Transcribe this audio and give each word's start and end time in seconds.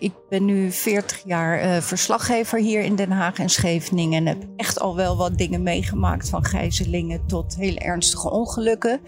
Ik 0.00 0.12
ben 0.28 0.44
nu 0.44 0.70
40 0.70 1.22
jaar 1.24 1.64
uh, 1.64 1.76
verslaggever 1.76 2.58
hier 2.58 2.82
in 2.82 2.96
Den 2.96 3.10
Haag 3.10 3.38
en 3.38 3.48
Scheveningen. 3.48 4.26
En 4.26 4.26
heb 4.26 4.48
echt 4.56 4.80
al 4.80 4.96
wel 4.96 5.16
wat 5.16 5.38
dingen 5.38 5.62
meegemaakt, 5.62 6.28
van 6.28 6.44
gijzelingen 6.44 7.26
tot 7.26 7.56
hele 7.56 7.78
ernstige 7.78 8.30
ongelukken. 8.30 9.00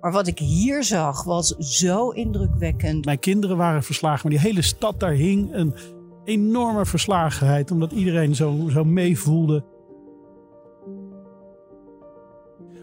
Maar 0.00 0.12
wat 0.12 0.26
ik 0.26 0.38
hier 0.38 0.84
zag 0.84 1.24
was 1.24 1.48
zo 1.58 2.08
indrukwekkend. 2.08 3.04
Mijn 3.04 3.18
kinderen 3.18 3.56
waren 3.56 3.82
verslagen, 3.82 4.20
maar 4.22 4.38
die 4.38 4.48
hele 4.48 4.62
stad 4.62 5.00
daar 5.00 5.12
hing 5.12 5.54
een 5.54 5.74
enorme 6.24 6.86
verslagenheid. 6.86 7.70
Omdat 7.70 7.92
iedereen 7.92 8.34
zo, 8.34 8.68
zo 8.72 8.84
meevoelde. 8.84 9.64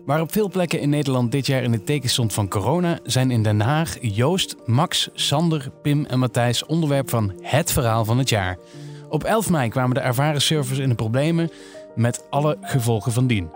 Waar 0.10 0.22
op 0.22 0.32
veel 0.32 0.50
plekken 0.50 0.80
in 0.80 0.90
Nederland 0.90 1.32
dit 1.32 1.46
jaar 1.46 1.64
in 1.64 1.72
het 1.72 1.86
teken 1.86 2.10
stond 2.10 2.34
van 2.34 2.48
corona, 2.48 3.00
zijn 3.04 3.32
in 3.32 3.44
Den 3.44 3.62
Haag 3.62 3.98
Joost, 4.02 4.56
Max, 4.66 5.10
Sander, 5.14 5.72
Pim 5.82 6.06
en 6.06 6.20
Matthijs 6.20 6.66
onderwerp 6.66 7.10
van 7.10 7.34
het 7.42 7.72
verhaal 7.72 8.06
van 8.06 8.18
het 8.18 8.30
jaar. 8.30 8.58
Op 9.10 9.24
11 9.24 9.50
mei 9.50 9.70
kwamen 9.70 9.96
de 9.96 10.02
ervaren 10.02 10.42
surfers 10.42 10.80
in 10.80 10.90
de 10.90 10.96
problemen 10.96 11.50
met 11.96 12.26
alle 12.30 12.58
gevolgen 12.62 13.12
van 13.12 13.28
dien. 13.28 13.50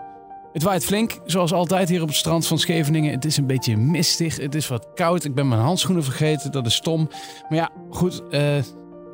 Het 0.52 0.62
waait 0.62 0.84
flink, 0.84 1.18
zoals 1.24 1.52
altijd 1.52 1.88
hier 1.88 2.02
op 2.02 2.08
het 2.08 2.16
strand 2.16 2.46
van 2.46 2.58
Scheveningen. 2.58 3.12
Het 3.12 3.24
is 3.24 3.36
een 3.36 3.46
beetje 3.46 3.76
mistig, 3.76 4.36
het 4.36 4.54
is 4.54 4.68
wat 4.68 4.88
koud. 4.94 5.24
Ik 5.24 5.34
ben 5.34 5.48
mijn 5.48 5.60
handschoenen 5.60 6.04
vergeten, 6.04 6.52
dat 6.52 6.66
is 6.66 6.74
stom. 6.74 7.08
Maar 7.48 7.58
ja, 7.58 7.70
goed, 7.90 8.22
uh, 8.30 8.40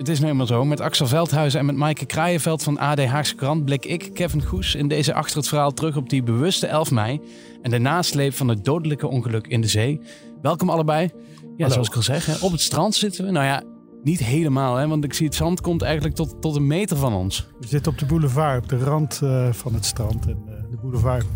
het 0.00 0.08
is 0.08 0.20
nu 0.20 0.28
eenmaal 0.28 0.46
zo. 0.46 0.64
Met 0.64 0.80
Axel 0.80 1.06
Veldhuizen 1.06 1.60
en 1.60 1.66
met 1.66 1.76
Maaike 1.76 2.06
Kraaienveld 2.06 2.62
van 2.62 2.78
AD 2.78 3.04
Haagse 3.04 3.34
Krant 3.34 3.64
blik 3.64 3.84
ik, 3.84 4.10
Kevin 4.14 4.42
Goes, 4.42 4.74
in 4.74 4.88
deze 4.88 5.14
achter 5.14 5.36
het 5.36 5.48
verhaal 5.48 5.72
terug 5.72 5.96
op 5.96 6.08
die 6.08 6.22
bewuste 6.22 6.66
11 6.66 6.90
mei 6.90 7.20
en 7.62 7.70
de 7.70 7.78
nasleep 7.78 8.34
van 8.34 8.48
het 8.48 8.64
dodelijke 8.64 9.08
ongeluk 9.08 9.46
in 9.46 9.60
de 9.60 9.66
zee. 9.66 10.00
Welkom 10.42 10.70
allebei. 10.70 11.10
Ja, 11.56 11.68
zoals 11.68 11.88
ik 11.88 11.94
al 11.94 12.02
zeg, 12.02 12.42
op 12.42 12.52
het 12.52 12.60
strand 12.60 12.94
zitten 12.94 13.24
we. 13.24 13.30
Nou 13.30 13.46
ja, 13.46 13.62
niet 14.02 14.18
helemaal, 14.18 14.76
hè, 14.76 14.88
want 14.88 15.04
ik 15.04 15.12
zie 15.12 15.26
het 15.26 15.34
zand 15.34 15.60
komt 15.60 15.82
eigenlijk 15.82 16.14
tot, 16.14 16.42
tot 16.42 16.56
een 16.56 16.66
meter 16.66 16.96
van 16.96 17.12
ons. 17.12 17.46
We 17.60 17.66
zitten 17.66 17.92
op 17.92 17.98
de 17.98 18.06
boulevard, 18.06 18.62
op 18.62 18.68
de 18.68 18.78
rand 18.78 19.20
uh, 19.24 19.52
van 19.52 19.74
het 19.74 19.84
strand. 19.84 20.26
En 20.26 20.42
uh, 20.48 20.54
de 20.70 20.76
boulevard, 20.82 21.26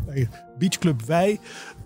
Beachclub 0.58 1.02
Wij. 1.02 1.38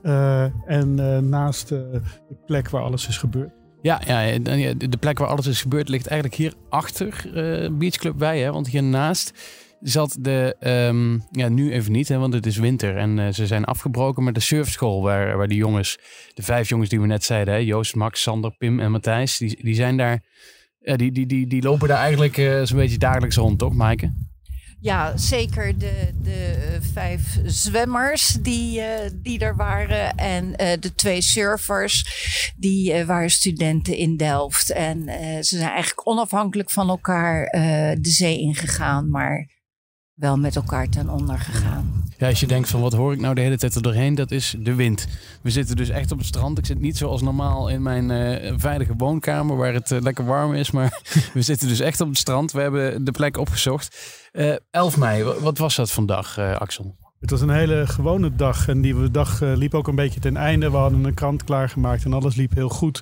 Uh, 0.02 0.42
en 0.66 0.94
naast 1.28 1.68
de 1.68 2.00
plek 2.46 2.70
waar 2.70 2.82
alles 2.82 3.08
is 3.08 3.18
gebeurd. 3.18 3.57
Ja, 3.82 4.00
ja, 4.06 4.38
de 4.76 4.96
plek 5.00 5.18
waar 5.18 5.28
alles 5.28 5.46
is 5.46 5.62
gebeurd 5.62 5.88
ligt 5.88 6.06
eigenlijk 6.06 6.40
hier 6.40 6.54
achter 6.68 7.24
uh, 7.26 7.70
Beach 7.78 7.96
Club 7.96 8.18
Wij. 8.18 8.40
Hè? 8.40 8.52
Want 8.52 8.68
hiernaast 8.68 9.32
zat 9.80 10.16
de, 10.20 10.56
um, 10.88 11.22
ja 11.30 11.48
nu 11.48 11.72
even 11.72 11.92
niet, 11.92 12.08
hè, 12.08 12.18
want 12.18 12.34
het 12.34 12.46
is 12.46 12.56
winter 12.56 12.96
en 12.96 13.18
uh, 13.18 13.28
ze 13.28 13.46
zijn 13.46 13.64
afgebroken. 13.64 14.22
Maar 14.22 14.32
de 14.32 14.40
surfschool 14.40 15.02
waar, 15.02 15.36
waar 15.36 15.48
die 15.48 15.58
jongens, 15.58 15.98
de 16.34 16.42
vijf 16.42 16.68
jongens 16.68 16.88
die 16.88 17.00
we 17.00 17.06
net 17.06 17.24
zeiden, 17.24 17.54
hè, 17.54 17.60
Joost, 17.60 17.94
Max, 17.94 18.22
Sander, 18.22 18.54
Pim 18.58 18.80
en 18.80 18.90
Matthijs, 18.90 19.38
die, 19.38 19.62
die 19.62 19.74
zijn 19.74 19.96
daar, 19.96 20.22
ja, 20.80 20.96
die, 20.96 21.12
die, 21.12 21.26
die, 21.26 21.46
die 21.46 21.62
lopen 21.62 21.88
daar 21.88 21.98
eigenlijk 21.98 22.36
uh, 22.36 22.62
zo'n 22.62 22.76
beetje 22.76 22.98
dagelijks 22.98 23.36
rond, 23.36 23.58
toch 23.58 23.74
Maaike? 23.74 24.12
Ja, 24.80 25.16
zeker 25.16 25.78
de, 25.78 26.14
de 26.22 26.78
vijf 26.92 27.38
zwemmers 27.44 28.32
die, 28.40 28.80
uh, 28.80 28.86
die 29.14 29.38
er 29.38 29.56
waren. 29.56 30.14
En 30.16 30.44
uh, 30.44 30.72
de 30.80 30.94
twee 30.94 31.20
surfers, 31.20 32.04
die 32.56 33.04
waren 33.04 33.30
studenten 33.30 33.96
in 33.96 34.16
Delft. 34.16 34.70
En 34.70 35.02
ze 35.44 35.56
zijn 35.56 35.70
eigenlijk 35.70 36.08
onafhankelijk 36.08 36.70
van 36.70 36.88
elkaar 36.88 37.44
de 38.00 38.10
zee 38.10 38.38
ingegaan. 38.38 39.10
Maar 39.10 39.57
wel 40.18 40.36
met 40.36 40.56
elkaar 40.56 40.88
ten 40.88 41.08
onder 41.08 41.38
gegaan. 41.38 42.04
Ja, 42.16 42.28
als 42.28 42.40
je 42.40 42.46
denkt 42.46 42.68
van 42.68 42.80
wat 42.80 42.92
hoor 42.92 43.12
ik 43.12 43.20
nou 43.20 43.34
de 43.34 43.40
hele 43.40 43.56
tijd 43.56 43.74
er 43.74 43.82
doorheen, 43.82 44.14
dat 44.14 44.30
is 44.30 44.54
de 44.58 44.74
wind. 44.74 45.06
We 45.42 45.50
zitten 45.50 45.76
dus 45.76 45.88
echt 45.88 46.12
op 46.12 46.18
het 46.18 46.26
strand. 46.26 46.58
Ik 46.58 46.66
zit 46.66 46.80
niet 46.80 46.96
zoals 46.96 47.22
normaal 47.22 47.68
in 47.68 47.82
mijn 47.82 48.10
uh, 48.10 48.52
veilige 48.56 48.94
woonkamer 48.96 49.56
waar 49.56 49.72
het 49.72 49.90
uh, 49.90 50.00
lekker 50.00 50.24
warm 50.24 50.54
is, 50.54 50.70
maar 50.70 51.02
we 51.34 51.42
zitten 51.42 51.68
dus 51.68 51.80
echt 51.80 52.00
op 52.00 52.08
het 52.08 52.18
strand. 52.18 52.52
We 52.52 52.60
hebben 52.60 53.04
de 53.04 53.10
plek 53.10 53.36
opgezocht. 53.36 53.96
Uh, 54.32 54.54
11 54.70 54.96
mei, 54.96 55.22
wat 55.22 55.58
was 55.58 55.76
dat 55.76 55.90
vandaag, 55.90 56.38
Axel? 56.38 56.96
Het 57.20 57.30
was 57.30 57.40
een 57.40 57.50
hele 57.50 57.86
gewone 57.86 58.34
dag 58.34 58.68
en 58.68 58.80
die 58.80 59.10
dag 59.10 59.42
uh, 59.42 59.56
liep 59.56 59.74
ook 59.74 59.88
een 59.88 59.94
beetje 59.94 60.20
ten 60.20 60.36
einde. 60.36 60.70
We 60.70 60.76
hadden 60.76 61.04
een 61.04 61.14
krant 61.14 61.44
klaargemaakt 61.44 62.04
en 62.04 62.12
alles 62.12 62.34
liep 62.34 62.54
heel 62.54 62.68
goed. 62.68 63.00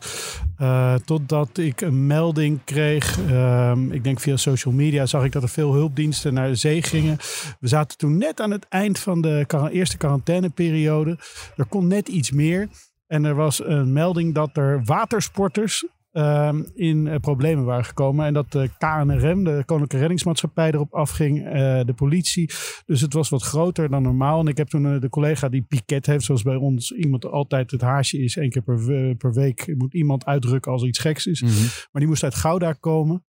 Uh, 0.61 0.95
totdat 0.95 1.59
ik 1.59 1.81
een 1.81 2.07
melding 2.07 2.65
kreeg, 2.65 3.19
uh, 3.19 3.73
ik 3.91 4.05
denk 4.05 4.21
via 4.21 4.37
social 4.37 4.75
media, 4.75 5.07
zag 5.07 5.25
ik 5.25 5.33
dat 5.33 5.43
er 5.43 5.49
veel 5.49 5.73
hulpdiensten 5.73 6.35
naar 6.35 6.49
de 6.49 6.55
zee 6.55 6.83
gingen. 6.83 7.17
We 7.61 7.69
zaten 7.69 7.99
toen 7.99 8.19
net 8.19 8.41
aan 8.41 8.51
het 8.51 8.67
eind 8.69 8.99
van 8.99 9.21
de 9.21 9.47
eerste 9.71 9.97
quarantaineperiode. 9.97 11.19
Er 11.57 11.67
kon 11.67 11.87
net 11.87 12.09
iets 12.09 12.31
meer. 12.31 12.69
En 13.07 13.25
er 13.25 13.35
was 13.35 13.65
een 13.65 13.93
melding 13.93 14.35
dat 14.35 14.57
er 14.57 14.85
watersporters 14.85 15.85
Ehm, 16.17 16.63
in 16.75 17.07
uh, 17.07 17.15
problemen 17.21 17.65
waren 17.65 17.85
gekomen. 17.85 18.27
En 18.27 18.35
dat 18.35 18.53
de 18.53 18.71
KNRM, 18.79 19.45
de 19.45 19.63
Koninklijke 19.67 19.99
Reddingsmaatschappij, 19.99 20.73
erop 20.73 20.95
afging. 20.95 21.47
Uh, 21.47 21.53
de 21.85 21.93
politie. 21.97 22.51
Dus 22.87 23.01
het 23.01 23.13
was 23.13 23.29
wat 23.29 23.43
groter 23.43 23.91
dan 23.91 24.03
normaal. 24.03 24.41
En 24.41 24.47
ik 24.47 24.57
heb 24.57 24.69
toen 24.69 24.95
uh, 24.95 25.01
de 25.01 25.09
collega 25.09 25.49
die 25.49 25.63
piket 25.63 26.07
heeft, 26.07 26.25
zoals 26.25 26.43
bij 26.43 26.55
ons 26.55 26.93
iemand 26.93 27.27
altijd 27.27 27.71
het 27.71 27.81
haasje 27.81 28.19
is. 28.19 28.37
één 28.37 28.51
keer 28.51 28.63
per, 28.63 29.17
per 29.17 29.33
week 29.33 29.75
moet 29.77 29.95
iemand 29.95 30.25
uitdrukken 30.25 30.73
als 30.73 30.83
er 30.83 30.89
iets 30.89 30.99
geks 30.99 31.27
is. 31.27 31.43
Mm 31.43 31.49
-hmm. 31.49 31.67
Maar 31.93 32.01
die 32.03 32.07
moest 32.07 32.25
uit 32.25 32.35
Gouda 32.35 32.73
komen. 32.73 33.25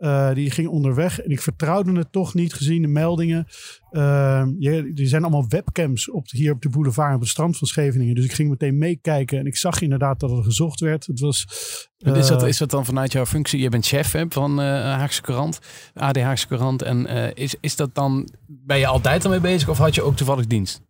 Uh, 0.00 0.34
die 0.34 0.50
ging 0.50 0.68
onderweg 0.68 1.20
en 1.20 1.30
ik 1.30 1.40
vertrouwde 1.40 1.92
het 1.92 2.12
toch 2.12 2.34
niet 2.34 2.54
gezien 2.54 2.82
de 2.82 2.88
meldingen. 2.88 3.46
Uh, 3.90 4.46
je, 4.58 4.92
er 4.94 5.06
zijn 5.06 5.22
allemaal 5.22 5.48
webcams 5.48 6.10
op, 6.10 6.30
hier 6.30 6.52
op 6.52 6.62
de 6.62 6.68
boulevard 6.68 7.14
op 7.14 7.20
het 7.20 7.28
strand 7.28 7.56
van 7.56 7.66
Scheveningen. 7.66 8.14
Dus 8.14 8.24
ik 8.24 8.32
ging 8.32 8.48
meteen 8.48 8.78
meekijken 8.78 9.38
en 9.38 9.46
ik 9.46 9.56
zag 9.56 9.80
inderdaad 9.80 10.20
dat 10.20 10.30
er 10.30 10.42
gezocht 10.42 10.80
werd. 10.80 11.06
Het 11.06 11.20
was, 11.20 11.46
uh, 11.98 12.16
is, 12.16 12.26
dat, 12.26 12.42
is 12.42 12.58
dat 12.58 12.70
dan 12.70 12.84
vanuit 12.84 13.12
jouw 13.12 13.26
functie? 13.26 13.60
Je 13.60 13.68
bent 13.68 13.86
chef 13.86 14.12
hè, 14.12 14.24
van 14.28 14.58
Haagse 14.58 15.22
Courant, 15.22 15.58
AD 15.94 16.16
Haagse 16.16 16.46
Courant. 16.46 16.82
En 16.82 17.06
is, 17.34 17.54
is 17.60 17.76
dat 17.76 17.94
dan, 17.94 18.28
ben 18.46 18.78
je 18.78 18.86
altijd 18.86 19.24
ermee 19.24 19.40
bezig 19.40 19.68
of 19.68 19.78
had 19.78 19.94
je 19.94 20.02
ook 20.02 20.16
toevallig 20.16 20.46
dienst? 20.46 20.82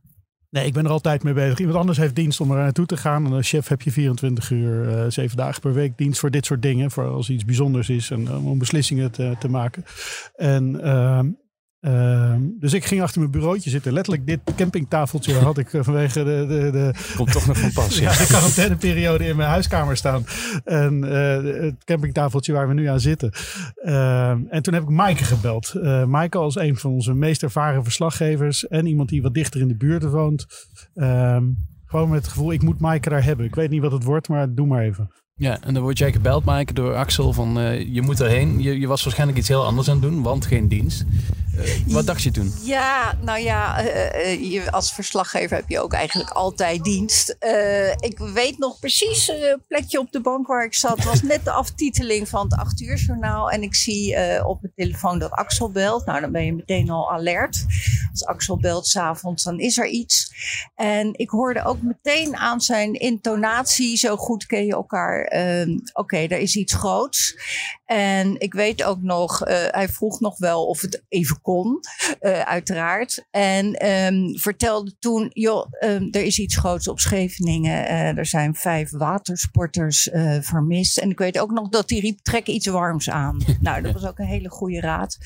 Nee, 0.50 0.66
ik 0.66 0.72
ben 0.72 0.84
er 0.84 0.90
altijd 0.90 1.22
mee 1.22 1.34
bezig. 1.34 1.58
Iemand 1.58 1.78
anders 1.78 1.98
heeft 1.98 2.14
dienst 2.14 2.40
om 2.40 2.50
er 2.50 2.56
naartoe 2.56 2.86
te 2.86 2.96
gaan. 2.96 3.26
En 3.26 3.32
als 3.32 3.48
chef 3.48 3.68
heb 3.68 3.82
je 3.82 3.92
24 3.92 4.50
uur, 4.50 5.04
uh, 5.04 5.04
7 5.08 5.36
dagen 5.36 5.60
per 5.60 5.72
week 5.72 5.98
dienst 5.98 6.20
voor 6.20 6.30
dit 6.30 6.46
soort 6.46 6.62
dingen. 6.62 6.90
Voor 6.90 7.08
als 7.08 7.30
iets 7.30 7.44
bijzonders 7.44 7.88
is 7.88 8.10
en 8.10 8.32
om 8.32 8.58
beslissingen 8.58 9.10
te, 9.10 9.36
te 9.38 9.48
maken. 9.48 9.84
En 10.36 10.80
uh, 11.80 12.30
uh, 12.30 12.34
dus 12.60 12.72
ik 12.72 12.84
ging 12.84 13.02
achter 13.02 13.20
mijn 13.20 13.32
bureautje 13.32 13.70
zitten. 13.70 13.92
Letterlijk 13.92 14.26
dit 14.26 14.40
campingtafeltje 14.56 15.34
had 15.34 15.58
ik 15.58 15.72
eh, 15.72 15.82
vanwege 15.82 16.24
de... 16.24 16.46
de, 16.48 16.70
de 16.70 17.14
Komt 17.16 17.32
toch 17.32 17.46
nog 17.46 17.58
van 17.58 17.72
pas. 17.72 17.98
ja, 18.06 18.10
de 18.10 18.26
quarantaineperiode 18.26 19.26
in 19.26 19.36
mijn 19.36 19.48
huiskamer 19.48 19.96
staan. 19.96 20.24
En 20.64 21.04
uh, 21.04 21.62
het 21.62 21.84
campingtafeltje 21.84 22.52
waar 22.52 22.68
we 22.68 22.74
nu 22.74 22.86
aan 22.86 23.00
zitten. 23.00 23.32
Uh, 23.84 24.28
en 24.28 24.62
toen 24.62 24.74
heb 24.74 24.82
ik 24.82 24.88
Maaike 24.88 25.24
gebeld. 25.24 25.72
Uh, 25.76 26.04
Maaike 26.04 26.38
als 26.38 26.56
een 26.56 26.76
van 26.76 26.90
onze 26.90 27.14
meest 27.14 27.42
ervaren 27.42 27.84
verslaggevers. 27.84 28.68
En 28.68 28.86
iemand 28.86 29.08
die 29.08 29.22
wat 29.22 29.34
dichter 29.34 29.60
in 29.60 29.68
de 29.68 29.76
buurt 29.76 30.02
woont. 30.02 30.46
Ehm, 30.94 31.44
gewoon 31.86 32.08
met 32.08 32.22
het 32.22 32.32
gevoel, 32.32 32.52
ik 32.52 32.62
moet 32.62 32.80
Maaike 32.80 33.08
daar 33.08 33.24
hebben. 33.24 33.46
Ik 33.46 33.54
weet 33.54 33.70
niet 33.70 33.82
wat 33.82 33.92
het 33.92 34.04
wordt, 34.04 34.28
maar 34.28 34.54
doe 34.54 34.66
maar 34.66 34.82
even. 34.82 35.10
Ja, 35.34 35.60
en 35.62 35.74
dan 35.74 35.82
word 35.82 35.98
jij 35.98 36.12
gebeld, 36.12 36.44
Maaike, 36.44 36.72
door 36.72 36.94
Axel 36.94 37.32
van 37.32 37.54
je 37.92 38.02
moet 38.02 38.20
erheen. 38.20 38.62
Je, 38.62 38.80
je 38.80 38.86
was 38.86 39.02
waarschijnlijk 39.02 39.38
iets 39.38 39.48
heel 39.48 39.64
anders 39.64 39.88
aan 39.88 40.00
het 40.00 40.10
doen, 40.10 40.22
want 40.22 40.46
geen 40.46 40.68
dienst. 40.68 41.04
Uh, 41.56 41.64
wat 41.86 42.06
dacht 42.06 42.22
je 42.22 42.30
toen? 42.30 42.52
Ja, 42.62 43.14
nou 43.22 43.38
ja, 43.38 43.84
uh, 43.84 44.50
je, 44.52 44.70
als 44.72 44.92
verslaggever 44.92 45.56
heb 45.56 45.68
je 45.68 45.80
ook 45.80 45.92
eigenlijk 45.92 46.30
altijd 46.30 46.84
dienst. 46.84 47.36
ik 47.98 48.18
weet 48.18 48.58
nog 48.58 48.78
precies 48.78 49.26
het 49.26 49.66
plekje 49.68 49.98
op 49.98 50.12
de 50.12 50.20
bank 50.20 50.46
waar 50.46 50.64
ik 50.64 50.74
zat. 50.74 51.04
Was 51.04 51.22
net 51.22 51.44
de 51.44 51.50
aftiteling 51.50 52.28
van 52.28 52.42
het 52.42 52.54
8 52.58 52.80
uur 52.80 52.96
journaal. 52.96 53.50
En 53.50 53.62
ik 53.62 53.74
zie 53.74 54.16
op 54.44 54.60
mijn 54.62 54.72
telefoon 54.76 55.18
dat 55.18 55.30
Axel 55.30 55.70
belt. 55.70 56.06
Nou, 56.06 56.20
dan 56.20 56.32
ben 56.32 56.44
je 56.44 56.52
meteen 56.52 56.90
al 56.90 57.12
alert. 57.12 57.64
Als 58.10 58.24
Axel 58.24 58.58
belt 58.58 58.86
s'avonds, 58.86 59.42
dan 59.42 59.58
is 59.58 59.78
er 59.78 59.86
iets. 59.86 60.32
En 60.74 61.10
ik 61.18 61.30
hoorde 61.30 61.64
ook 61.64 61.82
meteen 61.82 62.36
aan 62.36 62.60
zijn 62.60 62.92
intonatie, 62.94 63.96
zo 63.96 64.16
goed 64.16 64.46
ken 64.46 64.64
je 64.66 64.72
elkaar. 64.72 65.24
ehm, 65.24 65.78
Oké, 65.92 66.16
er 66.16 66.38
is 66.38 66.56
iets 66.56 66.74
groots. 66.74 67.34
En 67.92 68.40
ik 68.40 68.52
weet 68.52 68.82
ook 68.82 69.02
nog, 69.02 69.44
eh, 69.44 69.56
hij 69.70 69.88
vroeg 69.88 70.20
nog 70.20 70.38
wel 70.38 70.66
of 70.66 70.80
het 70.80 71.04
even 71.08 71.40
kon, 71.40 71.80
eh, 72.20 72.40
uiteraard. 72.40 73.26
En 73.30 73.72
ehm, 73.74 74.38
vertelde 74.38 74.96
toen, 74.98 75.30
joh, 75.32 75.66
ehm, 75.70 76.08
er 76.10 76.22
is 76.22 76.38
iets 76.38 76.56
groots 76.56 76.88
op 76.88 77.00
Scheveningen. 77.00 77.86
Eh, 77.86 78.16
er 78.18 78.26
zijn 78.26 78.54
vijf 78.54 78.90
watersporters 78.90 80.10
eh, 80.10 80.36
vermist. 80.40 80.98
En 80.98 81.10
ik 81.10 81.18
weet 81.18 81.38
ook 81.38 81.50
nog 81.50 81.68
dat 81.68 81.90
hij 81.90 81.98
riep, 81.98 82.18
trek 82.18 82.46
iets 82.46 82.66
warms 82.66 83.10
aan. 83.10 83.40
nou, 83.60 83.82
dat 83.82 83.92
was 83.92 84.06
ook 84.06 84.18
een 84.18 84.26
hele 84.26 84.50
goede 84.50 84.80
raad. 84.80 85.18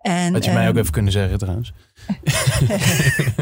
En, 0.00 0.32
Had 0.32 0.44
je 0.44 0.50
mij 0.50 0.62
ook 0.62 0.68
ehm, 0.68 0.78
even 0.78 0.92
kunnen 0.92 1.12
zeggen 1.12 1.38
trouwens. 1.38 1.72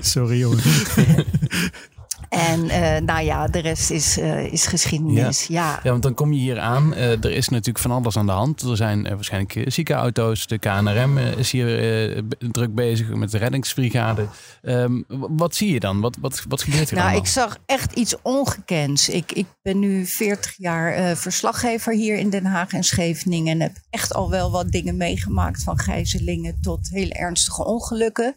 Sorry 0.15 0.39
jongen. 0.39 0.63
En 2.29 2.69
eh, 2.69 3.01
nou 3.01 3.25
ja, 3.25 3.47
de 3.47 3.59
rest 3.59 3.91
is, 3.91 4.19
eh, 4.19 4.53
is 4.53 4.67
geschiedenis. 4.67 5.47
Ja. 5.47 5.81
Ja, 5.83 5.91
want 5.91 6.03
dan 6.03 6.15
kom 6.15 6.33
je 6.33 6.39
hier 6.39 6.59
aan. 6.59 6.95
Eh, 6.95 7.25
er 7.25 7.31
is 7.31 7.49
natuurlijk 7.49 7.79
van 7.79 7.91
alles 7.91 8.17
aan 8.17 8.27
de 8.27 8.33
hand. 8.33 8.63
Er 8.63 8.77
zijn 8.77 9.03
waarschijnlijk 9.03 9.73
ziekenauto's. 9.73 10.47
De 10.47 10.59
KNRM 10.59 11.19
is 11.19 11.51
hier 11.51 12.25
druk 12.39 12.75
bezig 12.75 13.09
met 13.09 13.31
de 13.31 13.39
reddingsbrigade. 13.39 14.27
Ehm, 14.63 15.03
wat 15.09 15.55
zie 15.55 15.73
je 15.73 15.81
dan? 15.81 16.01
Wat, 16.01 16.17
wat, 16.21 16.45
wat 16.49 16.63
gebeurt 16.63 16.91
hier 16.91 16.99
Nou, 16.99 17.11
allemaal? 17.11 17.27
ik 17.27 17.33
zag 17.33 17.59
echt 17.67 17.93
iets 17.93 18.15
ongekends. 18.23 19.09
Ik, 19.09 19.33
ik 19.33 19.47
ben 19.63 19.79
nu 19.79 20.07
40 20.07 20.55
jaar 20.57 21.17
verslaggever 21.17 21.93
hier 21.93 22.17
in 22.17 22.31
Den 22.31 22.45
Haag 22.45 22.73
en 22.73 22.85
Scheveningen. 22.85 23.53
En 23.53 23.61
heb 23.61 23.77
echt 23.91 24.15
al 24.15 24.31
wel 24.31 24.51
wat 24.51 24.71
dingen 24.71 24.97
meegemaakt. 24.97 25.63
Van 25.63 25.79
gijzelingen 25.79 26.59
tot 26.61 26.89
heel 26.91 27.11
ernstige 27.11 27.65
ongelukken. 27.65 28.35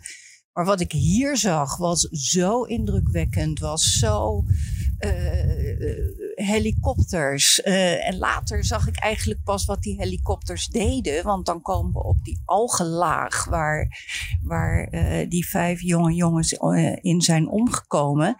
Maar 0.53 0.65
wat 0.65 0.79
ik 0.79 0.91
hier 0.91 1.37
zag 1.37 1.77
was 1.77 2.01
zo 2.11 2.63
indrukwekkend. 2.63 3.59
Was 3.59 3.97
zo 3.99 4.43
eh, 4.97 5.11
helikopters. 6.35 7.61
Eh, 7.61 8.07
en 8.07 8.17
later 8.17 8.65
zag 8.65 8.87
ik 8.87 8.99
eigenlijk 8.99 9.43
pas 9.43 9.65
wat 9.65 9.81
die 9.81 9.95
helikopters 9.97 10.67
deden. 10.67 11.23
Want 11.23 11.45
dan 11.45 11.61
komen 11.61 11.93
we 11.93 12.03
op 12.03 12.23
die 12.23 12.41
algenlaag 12.45 13.45
waar, 13.45 14.05
waar 14.43 14.83
eh, 14.83 15.29
die 15.29 15.47
vijf 15.47 15.81
jonge 15.81 16.13
jongens 16.13 16.53
eh, 16.57 16.95
in 17.01 17.21
zijn 17.21 17.49
omgekomen. 17.49 18.35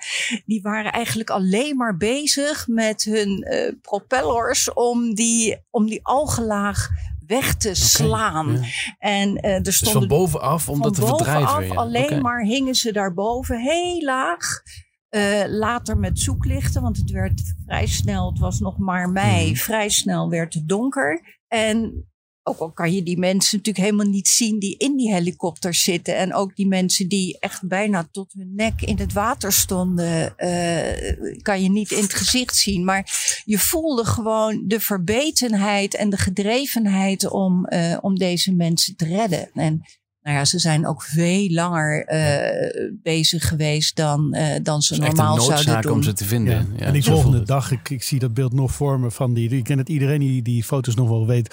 Die 0.46 0.62
waren 0.62 0.92
eigenlijk 0.92 1.30
alleen 1.30 1.78
maar 1.78 1.98
bezig 1.98 2.68
met 2.68 3.04
hun 3.04 3.44
eh, 3.44 3.74
propellers 3.82 4.74
om 4.74 5.14
die, 5.14 5.58
om 5.70 5.86
die 5.86 6.06
algenlaag 6.06 6.90
weg 7.32 7.56
te 7.56 7.74
slaan. 7.74 8.52
ja. 8.52 8.68
En 9.00 9.36
eh, 9.38 9.54
er 9.54 9.64
dus 9.64 9.76
stonden 9.76 10.00
van 10.10 10.18
bovenaf 10.18 10.70
om 10.70 10.82
dat 10.82 10.96
te 10.96 11.02
van 11.02 11.66
ja. 11.66 11.74
alleen 11.74 12.22
maar 12.22 12.42
hingen 12.44 12.76
ze 12.76 12.92
daarboven 12.92 13.60
heel 13.60 14.02
laag. 14.02 14.62
Eh, 15.10 15.44
later 15.48 15.98
met 15.98 16.20
zoeklichten, 16.20 16.82
want 16.82 16.98
het 16.98 17.12
werd 17.12 17.42
vrij 17.66 17.88
snel, 17.88 18.30
het 18.30 18.40
was 18.40 18.60
nog 18.60 18.78
maar 18.78 19.10
mei, 19.10 19.46
Mhm. 19.46 19.56
vrij 19.56 19.90
snel 19.90 20.30
werd 20.30 20.54
het 20.54 20.68
donker. 20.68 21.40
En 21.48 22.06
ook 22.44 22.58
al 22.58 22.72
kan 22.72 22.94
je 22.94 23.04
die 23.04 23.18
mensen 23.18 23.58
natuurlijk 23.58 23.86
helemaal 23.86 24.12
niet 24.12 24.28
zien 24.28 24.60
die 24.60 24.78
in 24.78 24.98
die 24.98 25.14
helikopters 25.14 25.84
zitten. 25.84 26.18
En 26.18 26.34
ook 26.34 26.56
die 26.56 26.68
mensen 26.68 27.08
die 27.08 27.38
echt 27.40 27.68
bijna 27.68 28.08
tot 28.12 28.34
hun 28.34 28.56
nek 28.56 28.82
in 28.82 28.98
het 28.98 29.14
water 29.14 29.54
stonden, 29.54 30.38
eh, 30.38 31.42
kan 31.42 31.64
je 31.64 31.70
niet 31.70 31.92
in 31.92 32.02
het 32.02 32.14
gezicht 32.14 32.56
zien. 32.56 32.86
Maar 32.86 33.12
je 33.46 33.60
voelde 33.60 34.06
gewoon 34.06 34.64
de 34.68 34.80
verbetenheid 34.80 35.96
en 35.96 36.10
de 36.10 36.18
gedrevenheid 36.18 37.30
om, 37.30 37.66
eh, 37.66 37.98
om 38.02 38.18
deze 38.18 38.56
mensen 38.56 38.96
te 38.96 39.06
redden. 39.06 39.50
En 39.54 39.82
nou 40.22 40.38
ja, 40.38 40.46
ze 40.46 40.60
zijn 40.60 40.88
ook 40.88 41.04
veel 41.04 41.50
langer 41.50 42.06
eh, 42.06 42.92
bezig 43.04 43.48
geweest 43.48 43.96
dan, 43.96 44.34
eh, 44.34 44.64
dan 44.64 44.82
ze 44.82 44.98
normaal 45.00 45.42
zouden 45.42 45.82
doen. 45.82 45.92
om 45.92 46.04
ze 46.04 46.14
te 46.14 46.26
vinden. 46.26 46.54
Ja. 46.54 46.66
Ja, 46.78 46.86
en 46.86 46.94
die 46.94 47.04
volgende 47.04 47.44
dag, 47.44 47.72
ik, 47.72 47.90
ik 47.90 48.04
zie 48.04 48.20
dat 48.20 48.34
beeld 48.34 48.54
nog 48.54 48.72
voor 48.72 49.00
me 49.00 49.12
van 49.12 49.34
die. 49.34 49.50
Ik 49.50 49.64
ken 49.64 49.78
het 49.78 49.90
iedereen 49.90 50.20
die 50.20 50.42
die 50.42 50.64
foto's 50.64 50.96
nog 50.96 51.08
wel 51.10 51.28
weet. 51.28 51.48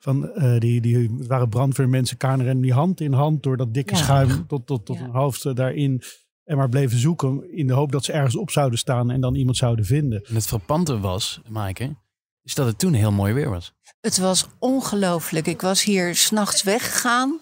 Van 0.00 0.30
eh, 0.32 0.58
die, 0.58 0.80
die 0.80 0.96
het 0.96 1.26
waren 1.26 1.48
brandweermensen, 1.48 2.16
KNRM, 2.16 2.60
die 2.60 2.72
hand 2.72 3.00
in 3.00 3.12
hand 3.12 3.42
door 3.42 3.56
dat 3.56 3.74
dikke 3.74 3.94
Ja. 3.94 4.00
schuim 4.00 4.46
tot, 4.46 4.66
tot, 4.66 4.86
tot 4.86 4.96
Ja. 4.96 5.02
hun 5.02 5.12
hoofd 5.12 5.56
daarin. 5.56 6.02
En 6.44 6.56
maar 6.56 6.68
bleven 6.68 6.98
zoeken 6.98 7.56
in 7.56 7.66
de 7.66 7.72
hoop 7.72 7.92
dat 7.92 8.04
ze 8.04 8.12
ergens 8.12 8.36
op 8.36 8.50
zouden 8.50 8.78
staan 8.78 9.10
en 9.10 9.20
dan 9.20 9.34
iemand 9.34 9.56
zouden 9.56 9.84
vinden. 9.84 10.22
En 10.28 10.34
het 10.34 10.46
frappante 10.46 10.98
was, 11.00 11.40
Maaike, 11.48 11.96
is 12.42 12.54
dat 12.54 12.66
het 12.66 12.78
toen 12.78 12.92
heel 12.92 13.12
mooi 13.12 13.32
weer 13.32 13.50
was. 13.50 13.72
Het 14.00 14.18
was 14.18 14.46
ongelooflijk. 14.58 15.46
Ik 15.46 15.60
was 15.60 15.84
hier 15.84 16.14
s'nachts 16.16 16.62
weggegaan. 16.62 17.38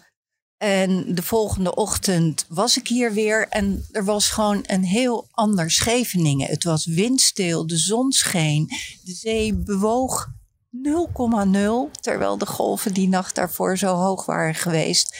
En 0.58 1.14
de 1.14 1.22
volgende 1.22 1.74
ochtend 1.74 2.44
was 2.48 2.76
ik 2.78 2.88
hier 2.88 3.12
weer. 3.12 3.48
En 3.48 3.86
er 3.90 4.04
was 4.04 4.28
gewoon 4.28 4.64
een 4.66 4.84
heel 4.84 5.28
ander 5.30 5.70
Scheveningen. 5.70 6.48
Het 6.48 6.64
was 6.64 6.86
windstil, 6.86 7.66
de 7.66 7.76
zon 7.76 8.12
scheen. 8.12 8.66
De 9.04 9.12
zee 9.12 9.54
bewoog 9.54 10.26
0,0. 10.70 11.90
Terwijl 12.00 12.38
de 12.38 12.46
golven 12.46 12.94
die 12.94 13.08
nacht 13.08 13.34
daarvoor 13.34 13.78
zo 13.78 13.94
hoog 13.94 14.26
waren 14.26 14.54
geweest. 14.54 15.16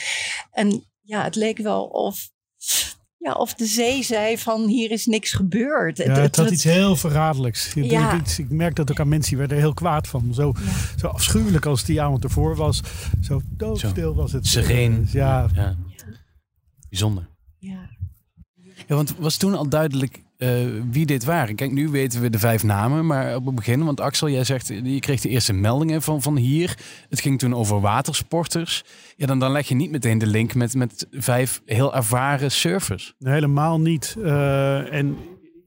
En 0.50 0.85
ja, 1.03 1.25
het 1.25 1.35
leek 1.35 1.59
wel 1.59 1.85
of, 1.85 2.31
ja, 3.26 3.32
of 3.32 3.55
de 3.55 3.67
zee 3.67 4.02
zei 4.02 4.38
van 4.38 4.67
hier 4.67 4.90
is 4.90 5.06
niks 5.06 5.32
gebeurd. 5.32 5.96
Ja, 5.96 6.05
het 6.12 6.37
had 6.37 6.50
iets 6.50 6.64
heel 6.64 6.96
verraderlijks. 6.96 7.75
Ik, 7.75 7.84
Ja. 7.84 8.12
ik, 8.12 8.28
ik 8.38 8.50
merk 8.50 8.75
dat 8.75 8.90
ook 8.90 9.00
aan 9.00 9.08
mensen 9.08 9.28
die 9.28 9.38
werden 9.38 9.56
er 9.56 9.62
heel 9.62 9.75
kwaad 9.75 10.08
van. 10.08 10.34
Zo, 10.34 10.52
zo 10.96 11.06
afschuwelijk 11.06 11.67
als 11.67 11.84
die 11.84 12.02
avond 12.02 12.25
ervoor 12.25 12.56
was. 12.56 12.81
Zo 13.20 13.40
doodstil 13.49 14.14
was 14.14 14.32
het. 14.32 14.46
Sereen. 14.46 15.00
Dus 15.02 15.12
ja, 15.12 15.49
ja. 15.55 15.76
Bijzonder. 16.88 17.28
Ja. 17.58 17.88
Ja, 18.88 18.94
want 18.94 19.14
was 19.19 19.37
toen 19.37 19.55
al 19.55 19.69
duidelijk 19.69 20.17
eh, 20.17 20.23
wie 20.91 21.06
dit 21.06 21.25
waren? 21.25 21.55
Kijk, 21.55 21.73
nu 21.73 21.88
weten 21.88 22.21
we 22.21 22.31
de 22.31 22.38
vijf 22.38 22.62
namen, 22.62 23.06
maar 23.06 23.37
op 23.37 23.47
het 23.47 23.55
begin, 23.55 23.85
want 23.85 24.00
Axel, 24.00 24.29
jij 24.29 24.44
zegt, 24.44 24.67
je 24.83 25.00
kreeg 25.00 25.21
de 25.21 25.29
eerste 25.29 25.53
meldingen 25.53 26.03
van, 26.03 26.23
van 26.23 26.37
hier. 26.37 26.79
Het 27.09 27.21
ging 27.21 27.38
toen 27.38 27.55
over 27.55 27.81
watersporters. 27.81 28.85
Ja, 29.17 29.27
dan, 29.27 29.38
dan 29.38 29.53
leg 29.53 29.69
je 29.69 29.75
niet 29.75 29.91
meteen 29.91 30.19
de 30.19 30.27
link 30.27 30.55
met, 30.55 30.75
met 30.75 31.06
vijf 31.11 31.62
heel 31.65 31.94
ervaren 31.94 32.50
surfers. 32.50 33.15
Helemaal 33.19 33.81
niet. 33.81 34.17
Eh, 34.23 34.93
en, 34.93 35.17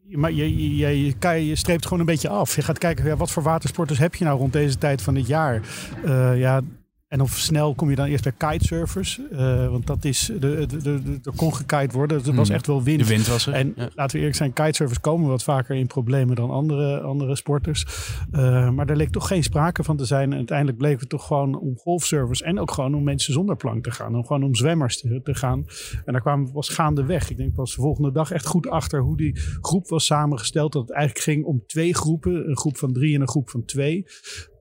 maar 0.09 0.31
je, 0.31 0.77
je, 0.77 1.15
je, 1.45 1.55
streept 1.55 1.83
gewoon 1.83 1.99
een 1.99 2.05
beetje 2.05 2.29
af. 2.29 2.55
Je 2.55 2.61
gaat 2.61 2.77
kijken, 2.77 3.05
ja, 3.05 3.15
wat 3.15 3.31
voor 3.31 3.43
watersporters 3.43 3.99
heb 3.99 4.15
je 4.15 4.23
nou 4.23 4.37
rond 4.37 4.53
deze 4.53 4.77
tijd 4.77 5.01
van 5.01 5.15
het 5.15 5.27
jaar? 5.27 5.61
Eh, 6.05 6.39
ja, 6.39 6.61
en 7.09 7.21
of 7.21 7.31
snel 7.37 7.75
kom 7.75 7.89
je 7.89 7.95
dan 7.95 8.05
eerst 8.05 8.23
bij 8.23 8.51
kitesurfers. 8.51 9.19
Eh, 9.31 9.69
want 9.69 9.87
dat 9.87 10.05
is, 10.05 10.31
de, 10.39 10.65
de, 10.67 10.77
de, 10.81 11.19
er 11.23 11.35
kon 11.35 11.55
gekite 11.55 11.97
worden. 11.97 12.17
Het 12.17 12.35
was 12.35 12.47
Hmm. 12.47 12.55
echt 12.55 12.67
wel 12.67 12.83
wind. 12.83 12.99
De 12.99 13.05
wind 13.05 13.27
was 13.27 13.47
er. 13.47 13.53
En 13.53 13.73
ja. 13.75 13.89
laten 13.95 14.11
we 14.11 14.17
eerlijk 14.17 14.35
zijn, 14.35 14.53
kitesurfers 14.53 14.99
komen 14.99 15.29
wat 15.29 15.43
vaker 15.43 15.75
in 15.75 15.87
problemen 15.87 16.35
dan 16.35 16.49
andere, 16.49 16.99
andere 16.99 17.35
sporters. 17.35 17.85
Eh, 18.31 18.69
maar 18.69 18.85
daar 18.85 18.95
leek 18.95 19.09
toch 19.09 19.27
geen 19.27 19.43
sprake 19.43 19.83
van 19.83 19.97
te 19.97 20.05
zijn. 20.05 20.31
En 20.31 20.37
uiteindelijk 20.37 20.77
bleek 20.77 20.99
het 20.99 21.09
toch 21.09 21.27
gewoon 21.27 21.59
om 21.59 21.77
golfsurfers 21.77 22.41
en 22.41 22.59
ook 22.59 22.71
gewoon 22.71 22.95
om 22.95 23.03
mensen 23.03 23.33
zonder 23.33 23.55
plank 23.55 23.83
te 23.83 23.91
gaan. 23.91 24.15
Om 24.15 24.25
gewoon 24.25 24.43
om 24.43 24.55
zwemmers 24.55 24.99
te, 24.99 25.21
te 25.23 25.35
gaan. 25.35 25.65
En 26.05 26.13
daar 26.13 26.21
kwamen 26.21 26.45
we 26.45 26.51
pas 26.51 26.69
gaandeweg. 26.69 27.29
Ik 27.29 27.37
denk 27.37 27.53
pas 27.53 27.75
de 27.75 27.81
volgende 27.81 28.11
dag 28.11 28.31
echt 28.31 28.45
goed 28.45 28.67
achter 28.67 29.01
hoe 29.01 29.17
die 29.17 29.39
groep 29.61 29.87
was 29.87 30.05
samengesteld. 30.05 30.73
Dat 30.73 30.81
het 30.81 30.91
eigenlijk 30.91 31.25
ging 31.25 31.45
om 31.45 31.63
twee 31.65 31.93
groepen. 31.95 32.49
Een 32.49 32.57
groep 32.57 32.77
van 32.77 32.93
drie 32.93 33.15
en 33.15 33.21
een 33.21 33.27
groep 33.27 33.49
van 33.49 33.65
twee. 33.65 34.05